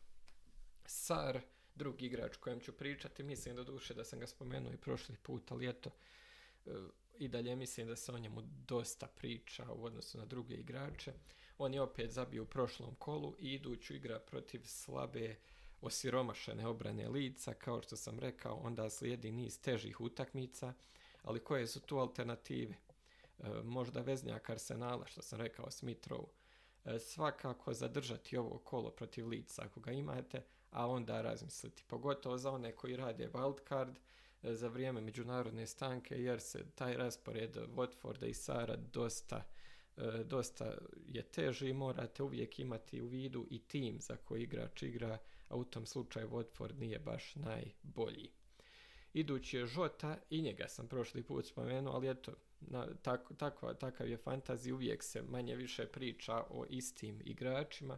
Sar, 0.85 1.41
drugi 1.75 2.05
igrač 2.05 2.37
kojem 2.37 2.59
ću 2.59 2.73
pričati, 2.73 3.23
mislim 3.23 3.55
da 3.55 3.63
duše 3.63 3.93
da 3.93 4.03
sam 4.03 4.19
ga 4.19 4.27
spomenuo 4.27 4.73
i 4.73 4.77
prošli 4.77 5.15
put, 5.23 5.51
ali 5.51 5.69
eto, 5.69 5.89
e, 6.65 6.71
i 7.17 7.27
dalje 7.27 7.55
mislim 7.55 7.87
da 7.87 7.95
se 7.95 8.11
o 8.11 8.19
njemu 8.19 8.41
dosta 8.41 9.07
priča 9.07 9.71
u 9.71 9.85
odnosu 9.85 10.17
na 10.17 10.25
druge 10.25 10.55
igrače. 10.55 11.13
On 11.57 11.73
je 11.73 11.81
opet 11.81 12.11
zabio 12.11 12.43
u 12.43 12.45
prošlom 12.45 12.95
kolu 12.95 13.35
i 13.39 13.53
iduću 13.53 13.93
igra 13.93 14.19
protiv 14.19 14.61
slabe 14.65 15.35
osiromašene 15.81 16.67
obrane 16.67 17.09
lica, 17.09 17.53
kao 17.53 17.81
što 17.81 17.95
sam 17.95 18.19
rekao, 18.19 18.55
onda 18.55 18.89
slijedi 18.89 19.31
niz 19.31 19.61
težih 19.61 20.01
utakmica, 20.01 20.73
ali 21.23 21.39
koje 21.39 21.67
su 21.67 21.79
tu 21.79 21.97
alternative? 21.97 22.75
možda 23.63 24.01
veznjak 24.01 24.49
Arsenala, 24.49 25.05
što 25.05 25.21
sam 25.21 25.39
rekao, 25.39 25.71
Smith 25.71 26.07
Rowe. 26.07 26.42
Svakako 26.99 27.73
zadržati 27.73 28.37
ovo 28.37 28.57
kolo 28.57 28.91
protiv 28.91 29.27
Lica 29.27 29.61
ako 29.65 29.79
ga 29.79 29.91
imate, 29.91 30.41
a 30.71 30.87
onda 30.87 31.21
razmisliti. 31.21 31.83
Pogotovo 31.87 32.37
za 32.37 32.51
one 32.51 32.71
koji 32.71 32.95
rade 32.95 33.29
wildcard 33.29 33.95
za 34.43 34.67
vrijeme 34.67 35.01
međunarodne 35.01 35.67
stanke, 35.67 36.15
jer 36.15 36.41
se 36.41 36.65
taj 36.75 36.97
raspored 36.97 37.57
Watforda 37.57 38.25
i 38.25 38.33
Sara 38.33 38.75
dosta 38.75 39.43
E, 39.97 40.23
dosta 40.23 40.77
je 41.07 41.21
teži 41.21 41.69
i 41.69 41.73
morate 41.73 42.23
uvijek 42.23 42.59
imati 42.59 43.01
u 43.01 43.07
vidu 43.07 43.47
i 43.49 43.59
tim 43.59 43.99
za 43.99 44.15
koji 44.15 44.43
igrač 44.43 44.83
igra, 44.83 45.17
a 45.47 45.55
u 45.55 45.63
tom 45.63 45.85
slučaju 45.85 46.29
Watford 46.29 46.79
nije 46.79 46.99
baš 46.99 47.35
najbolji. 47.35 48.31
Idući 49.13 49.57
je 49.57 49.65
Žota, 49.65 50.17
i 50.29 50.41
njega 50.41 50.67
sam 50.67 50.87
prošli 50.87 51.23
put 51.23 51.45
spomenuo, 51.45 51.93
ali 51.93 52.09
eto, 52.09 52.31
na, 52.59 52.87
tako, 53.01 53.33
tako, 53.33 53.73
takav 53.73 54.09
je 54.09 54.17
fantazi, 54.17 54.71
uvijek 54.71 55.03
se 55.03 55.21
manje 55.21 55.55
više 55.55 55.85
priča 55.85 56.43
o 56.49 56.65
istim 56.69 57.21
igračima. 57.25 57.97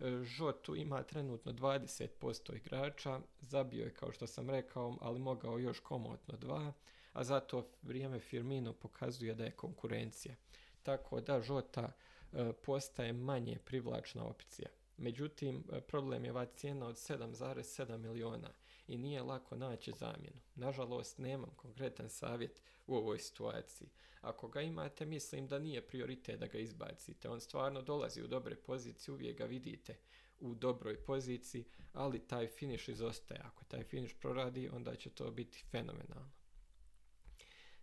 E, 0.00 0.22
Žotu 0.24 0.76
ima 0.76 1.02
trenutno 1.02 1.52
20% 1.52 2.56
igrača, 2.56 3.20
zabio 3.40 3.84
je 3.84 3.94
kao 3.94 4.12
što 4.12 4.26
sam 4.26 4.50
rekao, 4.50 4.98
ali 5.00 5.18
mogao 5.18 5.58
još 5.58 5.80
komotno 5.80 6.36
dva, 6.36 6.72
a 7.12 7.24
zato 7.24 7.68
vrijeme 7.82 8.20
Firmino 8.20 8.72
pokazuje 8.72 9.34
da 9.34 9.44
je 9.44 9.50
konkurencija 9.50 10.34
tako 10.82 11.20
da 11.20 11.40
žota 11.40 11.92
e, 12.32 12.52
postaje 12.52 13.12
manje 13.12 13.58
privlačna 13.64 14.24
opcija. 14.24 14.68
Međutim, 14.96 15.64
e, 15.72 15.80
problem 15.80 16.24
je 16.24 16.30
ova 16.30 16.44
cijena 16.44 16.86
od 16.86 16.96
7,7 16.96 17.96
miliona 17.96 18.48
i 18.92 18.98
nije 18.98 19.22
lako 19.22 19.56
naći 19.56 19.92
zamjenu. 19.92 20.40
Nažalost, 20.54 21.18
nemam 21.18 21.50
konkretan 21.56 22.10
savjet 22.10 22.62
u 22.86 22.96
ovoj 22.96 23.18
situaciji. 23.18 23.88
Ako 24.20 24.48
ga 24.48 24.60
imate, 24.60 25.06
mislim 25.06 25.48
da 25.48 25.58
nije 25.58 25.86
prioritet 25.86 26.40
da 26.40 26.46
ga 26.46 26.58
izbacite. 26.58 27.28
On 27.28 27.40
stvarno 27.40 27.82
dolazi 27.82 28.22
u 28.22 28.26
dobre 28.26 28.56
pozicije, 28.56 29.14
uvijek 29.14 29.38
ga 29.38 29.44
vidite 29.44 29.98
u 30.40 30.54
dobroj 30.54 31.04
poziciji, 31.04 31.64
ali 31.92 32.26
taj 32.26 32.46
finish 32.46 32.88
izostaje. 32.88 33.40
Ako 33.44 33.64
taj 33.64 33.84
finish 33.84 34.14
proradi, 34.20 34.68
onda 34.68 34.96
će 34.96 35.10
to 35.10 35.30
biti 35.30 35.64
fenomenalno. 35.70 36.30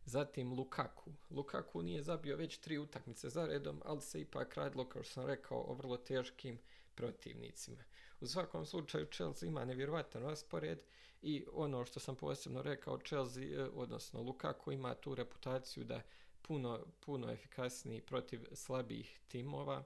Zatim 0.06 0.54
Lukaku. 0.54 1.12
Lukaku 1.30 1.82
nije 1.82 2.04
zabio 2.04 2.38
već 2.38 2.58
tri 2.58 2.78
utakmice 2.78 3.30
za 3.30 3.46
redom, 3.46 3.82
ali 3.86 4.02
se 4.02 4.22
ipak 4.22 4.56
radilo, 4.56 4.90
kao 4.90 5.04
što 5.04 5.14
sam 5.14 5.26
rekao, 5.26 5.64
o 5.68 5.74
vrlo 5.74 5.98
teškim 5.98 6.60
protivnicima. 6.96 7.84
U 8.20 8.28
svakom 8.28 8.66
slučaju 8.66 9.06
Chelsea 9.06 9.48
ima 9.50 9.66
nevjerovatan 9.66 10.22
raspored 10.22 10.82
i 11.22 11.46
ono 11.54 11.86
što 11.86 12.00
sam 12.00 12.16
posebno 12.16 12.62
rekao, 12.62 12.98
Chelsea, 12.98 13.44
e, 13.44 13.70
odnosno 13.74 14.22
Lukaku 14.22 14.72
ima 14.72 14.96
tu 14.96 15.16
reputaciju 15.16 15.84
da 15.84 16.02
puno, 16.42 16.86
puno 17.00 17.32
efikasniji 17.32 18.02
protiv 18.02 18.46
slabih 18.54 19.20
timova. 19.28 19.84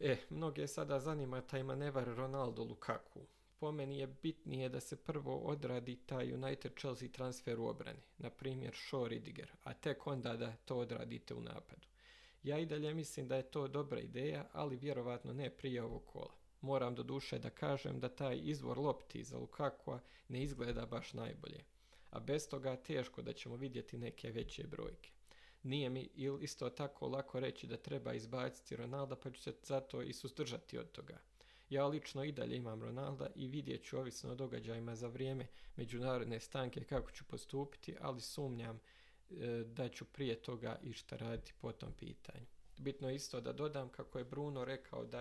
E, 0.00 0.16
mnoge 0.30 0.66
sada 0.66 1.00
zanima 1.00 1.40
taj 1.40 1.62
manevar 1.62 2.04
Ronaldo 2.04 2.62
Lukaku 2.64 3.20
po 3.64 3.72
meni 3.72 3.98
je 3.98 4.06
bitnije 4.06 4.68
da 4.68 4.80
se 4.80 4.96
prvo 4.96 5.36
odradi 5.36 5.96
taj 5.96 6.32
United 6.32 6.72
Chelsea 6.78 7.08
transfer 7.08 7.60
u 7.60 7.66
obrani, 7.66 8.00
na 8.18 8.30
primjer 8.30 8.74
Shaw 8.74 9.06
Ridiger, 9.08 9.52
a 9.62 9.74
tek 9.74 10.06
onda 10.06 10.36
da 10.36 10.56
to 10.64 10.76
odradite 10.76 11.34
u 11.34 11.40
napadu. 11.40 11.86
Ja 12.44 12.58
i 12.58 12.66
dalje 12.66 12.94
mislim 12.94 13.28
da 13.28 13.36
je 13.36 13.50
to 13.50 13.68
dobra 13.68 14.00
ideja, 14.00 14.48
ali 14.52 14.76
vjerovatno 14.76 15.32
ne 15.32 15.50
prije 15.50 15.82
ovog 15.82 16.04
kola. 16.06 16.34
Moram 16.60 16.94
do 16.94 17.02
duše 17.02 17.38
da 17.38 17.50
kažem 17.50 18.00
da 18.00 18.08
taj 18.08 18.40
izvor 18.42 18.78
lopti 18.78 19.24
za 19.24 19.38
Lukakua 19.38 20.00
ne 20.28 20.42
izgleda 20.42 20.86
baš 20.86 21.12
najbolje, 21.12 21.64
a 22.10 22.20
bez 22.20 22.48
toga 22.48 22.76
teško 22.76 23.22
da 23.22 23.32
ćemo 23.32 23.56
vidjeti 23.56 23.98
neke 23.98 24.30
veće 24.30 24.66
brojke. 24.66 25.10
Nije 25.62 25.90
mi 25.90 26.10
isto 26.40 26.70
tako 26.70 27.08
lako 27.08 27.40
reći 27.40 27.66
da 27.66 27.76
treba 27.76 28.14
izbaciti 28.14 28.76
Ronalda 28.76 29.16
pa 29.16 29.30
ću 29.30 29.42
se 29.42 29.52
zato 29.62 30.02
i 30.02 30.12
suzdržati 30.12 30.78
od 30.78 30.92
toga. 30.92 31.18
Ja 31.70 31.86
lično 31.86 32.24
i 32.24 32.32
dalje 32.32 32.56
imam 32.56 32.82
Ronalda 32.82 33.28
i 33.34 33.48
vidjet 33.48 33.84
ću 33.84 33.98
ovisno 33.98 34.30
o 34.30 34.34
događajima 34.34 34.96
za 34.96 35.08
vrijeme 35.08 35.46
međunarodne 35.76 36.40
stanke 36.40 36.84
kako 36.84 37.10
ću 37.10 37.24
postupiti, 37.24 37.96
ali 38.00 38.20
sumnjam 38.20 38.80
da 39.66 39.88
ću 39.88 40.04
prije 40.04 40.42
toga 40.42 40.78
išta 40.82 41.16
raditi 41.16 41.52
po 41.60 41.72
tom 41.72 41.92
pitanju. 41.92 42.46
Bitno 42.78 43.08
je 43.08 43.14
isto 43.14 43.40
da 43.40 43.52
dodam 43.52 43.88
kako 43.88 44.18
je 44.18 44.24
Bruno 44.24 44.64
rekao 44.64 45.04
da 45.04 45.20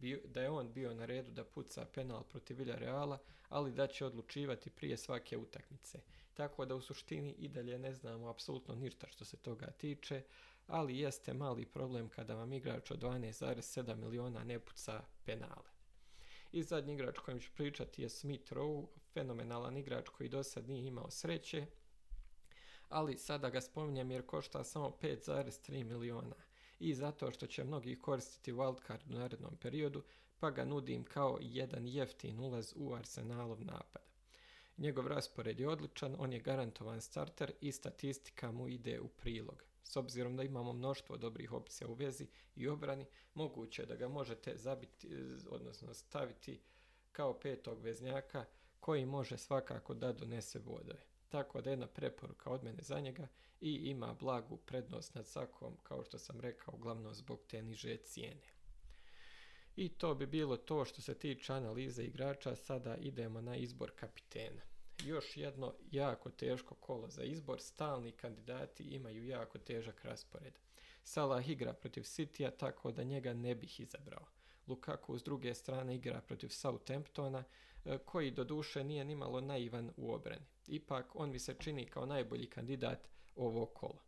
je, 0.00 0.20
da 0.24 0.42
je 0.42 0.50
on 0.50 0.72
bio 0.72 0.94
na 0.94 1.04
redu 1.04 1.30
da 1.30 1.44
puca 1.44 1.84
penal 1.84 2.22
protiv 2.22 2.62
Reala, 2.62 3.18
ali 3.48 3.72
da 3.72 3.86
će 3.86 4.06
odlučivati 4.06 4.70
prije 4.70 4.96
svake 4.96 5.36
utakmice. 5.36 6.00
Tako 6.34 6.64
da 6.64 6.74
u 6.74 6.80
suštini 6.80 7.34
i 7.38 7.48
dalje 7.48 7.78
ne 7.78 7.92
znamo 7.92 8.28
apsolutno 8.28 8.74
ništa 8.74 9.06
što 9.08 9.24
se 9.24 9.36
toga 9.36 9.66
tiče, 9.66 10.22
ali 10.66 10.98
jeste 10.98 11.34
mali 11.34 11.66
problem 11.66 12.08
kada 12.08 12.34
vam 12.34 12.52
igrač 12.52 12.90
od 12.90 13.02
12,7 13.02 13.94
miliona 13.94 14.44
ne 14.44 14.58
puca 14.58 15.02
penale. 15.24 15.74
I 16.52 16.62
zadnji 16.62 16.94
igrač 16.94 17.18
kojem 17.18 17.40
ću 17.40 17.50
pričati 17.54 18.02
je 18.02 18.08
Smith 18.08 18.52
Rowe, 18.52 18.86
fenomenalan 19.12 19.76
igrač 19.76 20.08
koji 20.08 20.28
do 20.28 20.42
sad 20.42 20.68
nije 20.68 20.86
imao 20.86 21.10
sreće, 21.10 21.66
ali 22.88 23.18
sada 23.18 23.50
ga 23.50 23.60
spominjem 23.60 24.10
jer 24.10 24.26
košta 24.26 24.64
samo 24.64 24.96
5,3 25.02 25.84
miliona 25.84 26.34
i 26.78 26.94
zato 26.94 27.30
što 27.30 27.46
će 27.46 27.64
mnogi 27.64 27.98
koristiti 27.98 28.52
wildcard 28.52 29.10
u 29.10 29.18
narednom 29.18 29.56
periodu, 29.56 30.02
pa 30.38 30.50
ga 30.50 30.64
nudim 30.64 31.04
kao 31.04 31.38
jedan 31.40 31.86
jeftin 31.86 32.40
ulaz 32.40 32.72
u 32.76 32.94
Arsenalov 32.94 33.64
napad. 33.64 34.02
Njegov 34.78 35.06
raspored 35.06 35.60
je 35.60 35.68
odličan, 35.68 36.16
on 36.18 36.32
je 36.32 36.40
garantovan 36.40 37.00
starter 37.00 37.52
i 37.60 37.72
statistika 37.72 38.50
mu 38.50 38.68
ide 38.68 39.00
u 39.00 39.08
prilog. 39.08 39.64
S 39.82 39.96
obzirom 39.96 40.36
da 40.36 40.42
imamo 40.42 40.72
mnoštvo 40.72 41.16
dobrih 41.16 41.52
opcija 41.52 41.88
u 41.88 41.94
vezi 41.94 42.26
i 42.56 42.68
obrani, 42.68 43.06
moguće 43.34 43.82
je 43.82 43.86
da 43.86 43.96
ga 43.96 44.08
možete 44.08 44.56
zabiti, 44.56 45.08
odnosno 45.50 45.94
staviti 45.94 46.60
kao 47.12 47.40
petog 47.40 47.80
veznjaka 47.80 48.44
koji 48.80 49.06
može 49.06 49.38
svakako 49.38 49.94
da 49.94 50.12
donese 50.12 50.58
bodove. 50.58 51.13
Tako 51.34 51.60
da 51.60 51.70
jedna 51.70 51.86
preporuka 51.86 52.50
od 52.50 52.64
mene 52.64 52.82
za 52.82 53.00
njega 53.00 53.28
i 53.60 53.74
ima 53.74 54.14
blagu 54.14 54.56
prednost 54.56 55.14
nad 55.14 55.26
svakom, 55.26 55.76
kao 55.82 56.04
što 56.04 56.18
sam 56.18 56.40
rekao, 56.40 56.74
uglavnom 56.74 57.14
zbog 57.14 57.40
te 57.48 57.62
niže 57.62 57.96
cijene. 57.96 58.48
I 59.76 59.88
to 59.88 60.14
bi 60.14 60.26
bilo 60.26 60.56
to 60.56 60.84
što 60.84 61.02
se 61.02 61.14
tiče 61.14 61.52
analize 61.52 62.04
igrača, 62.04 62.56
sada 62.56 62.96
idemo 62.96 63.40
na 63.40 63.56
izbor 63.56 63.90
kapitena 63.96 64.62
još 65.02 65.36
jedno 65.36 65.74
jako 65.90 66.30
teško 66.30 66.74
kolo 66.74 67.08
za 67.08 67.22
izbor. 67.22 67.60
Stalni 67.60 68.12
kandidati 68.12 68.82
imaju 68.82 69.26
jako 69.26 69.58
težak 69.58 70.04
raspored. 70.04 70.58
Salah 71.04 71.48
igra 71.48 71.72
protiv 71.72 72.02
Citya, 72.02 72.50
tako 72.50 72.92
da 72.92 73.02
njega 73.02 73.32
ne 73.32 73.54
bih 73.54 73.80
izabrao. 73.80 74.26
Lukaku 74.66 75.18
s 75.18 75.22
druge 75.22 75.54
strane 75.54 75.94
igra 75.94 76.20
protiv 76.20 76.48
Southamptona, 76.48 77.44
e, 77.84 77.98
koji 77.98 78.30
do 78.30 78.44
duše 78.44 78.84
nije 78.84 79.04
nimalo 79.04 79.40
naivan 79.40 79.90
u 79.96 80.12
obrani. 80.12 80.46
Ipak, 80.66 81.06
on 81.14 81.30
mi 81.30 81.38
se 81.38 81.54
čini 81.58 81.86
kao 81.86 82.06
najbolji 82.06 82.46
kandidat 82.46 83.08
ovog 83.36 83.74
kola. 83.74 84.02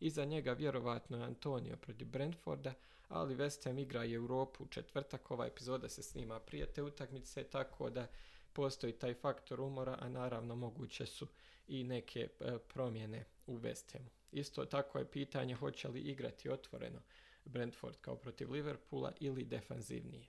Iza 0.00 0.24
njega 0.24 0.52
vjerovatno 0.52 1.16
je 1.16 1.24
Antonio 1.24 1.76
protiv 1.76 2.08
Brentforda, 2.08 2.74
ali 3.08 3.36
West 3.36 3.64
Ham 3.64 3.78
igra 3.78 4.04
i 4.04 4.12
Europu 4.12 4.64
u 4.64 4.66
četvrtak, 4.66 5.30
ova 5.30 5.46
epizoda 5.46 5.88
se 5.88 6.02
snima 6.02 6.40
prije 6.40 6.66
te 6.66 6.82
utakmice, 6.82 7.44
tako 7.44 7.90
da 7.90 8.06
postoji 8.52 8.92
taj 8.92 9.14
faktor 9.14 9.60
umora, 9.60 9.98
a 10.00 10.08
naravno 10.08 10.56
moguće 10.56 11.06
su 11.06 11.26
i 11.68 11.84
neke 11.84 12.28
e, 12.40 12.58
promjene 12.58 13.24
u 13.46 13.58
West 13.58 13.92
Hamu. 13.92 14.10
Isto 14.32 14.64
tako 14.64 14.98
je 14.98 15.10
pitanje 15.10 15.54
hoće 15.54 15.88
li 15.88 16.00
igrati 16.00 16.50
otvoreno 16.50 17.00
Brentford 17.44 17.96
kao 18.00 18.16
protiv 18.16 18.50
Liverpoola 18.50 19.12
ili 19.20 19.44
defanzivnije. 19.44 20.26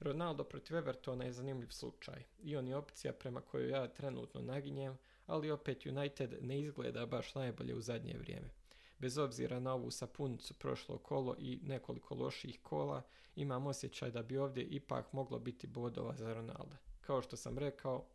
Ronaldo 0.00 0.44
protiv 0.44 0.76
Evertona 0.76 1.24
je 1.24 1.32
zanimljiv 1.32 1.68
slučaj 1.68 2.22
i 2.42 2.56
on 2.56 2.68
je 2.68 2.76
opcija 2.76 3.12
prema 3.12 3.40
kojoj 3.40 3.70
ja 3.70 3.88
trenutno 3.88 4.40
naginjem, 4.40 4.98
ali 5.26 5.50
opet 5.50 5.86
United 5.86 6.38
ne 6.40 6.60
izgleda 6.60 7.06
baš 7.06 7.34
najbolje 7.34 7.74
u 7.74 7.80
zadnje 7.80 8.16
vrijeme. 8.18 8.50
Bez 8.98 9.18
obzira 9.18 9.60
na 9.60 9.74
ovu 9.74 9.90
sapunicu 9.90 10.54
prošlo 10.54 10.98
kolo 10.98 11.36
i 11.38 11.60
nekoliko 11.62 12.14
loših 12.14 12.60
kola, 12.62 13.02
imam 13.36 13.66
osjećaj 13.66 14.10
da 14.10 14.22
bi 14.22 14.38
ovdje 14.38 14.64
ipak 14.64 15.12
moglo 15.12 15.38
biti 15.38 15.66
bodova 15.66 16.16
za 16.16 16.34
Ronalda. 16.34 16.76
Kao 17.00 17.22
što 17.22 17.36
sam 17.36 17.58
rekao, 17.58 18.06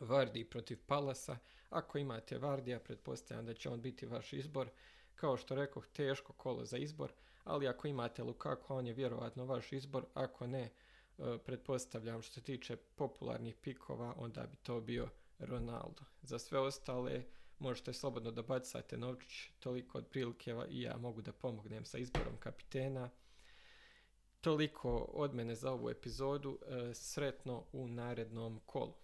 Vardi 0.00 0.44
protiv 0.44 0.78
Palasa. 0.86 1.38
Ako 1.70 1.98
imate 1.98 2.38
Vardija, 2.38 2.80
pretpostavljam 2.80 3.46
da 3.46 3.54
će 3.54 3.70
on 3.70 3.82
biti 3.82 4.06
vaš 4.06 4.32
izbor. 4.32 4.68
Kao 5.14 5.36
što 5.36 5.54
rekao, 5.54 5.82
teško 5.82 6.32
kolo 6.32 6.64
za 6.64 6.76
izbor, 6.76 7.12
ali 7.44 7.68
ako 7.68 7.88
imate 7.88 8.22
Lukaku, 8.22 8.74
on 8.74 8.86
je 8.86 8.92
vjerovatno 8.92 9.44
vaš 9.44 9.72
izbor. 9.72 10.04
Ako 10.14 10.46
ne, 10.46 10.62
e, 10.62 10.70
pretpostavljam 11.44 12.22
što 12.22 12.34
se 12.34 12.42
tiče 12.42 12.76
popularnih 12.76 13.56
pikova, 13.56 14.14
onda 14.16 14.46
bi 14.46 14.56
to 14.56 14.80
bio 14.80 15.08
Ronaldo. 15.38 16.02
Za 16.22 16.38
sve 16.38 16.58
ostale 16.58 17.24
možete 17.58 17.92
slobodno 17.92 18.30
da 18.30 18.42
bacate 18.42 18.96
novčić, 18.96 19.50
toliko 19.60 19.98
od 19.98 20.06
prilike 20.06 20.54
i 20.68 20.82
ja 20.82 20.96
mogu 20.96 21.22
da 21.22 21.32
pomognem 21.32 21.84
sa 21.84 21.98
izborom 21.98 22.36
kapitena. 22.38 23.10
Toliko 24.40 24.96
od 24.96 25.34
mene 25.34 25.54
za 25.54 25.72
ovu 25.72 25.90
epizodu. 25.90 26.58
E, 26.66 26.94
sretno 26.94 27.64
u 27.72 27.88
narednom 27.88 28.60
kolu. 28.66 28.94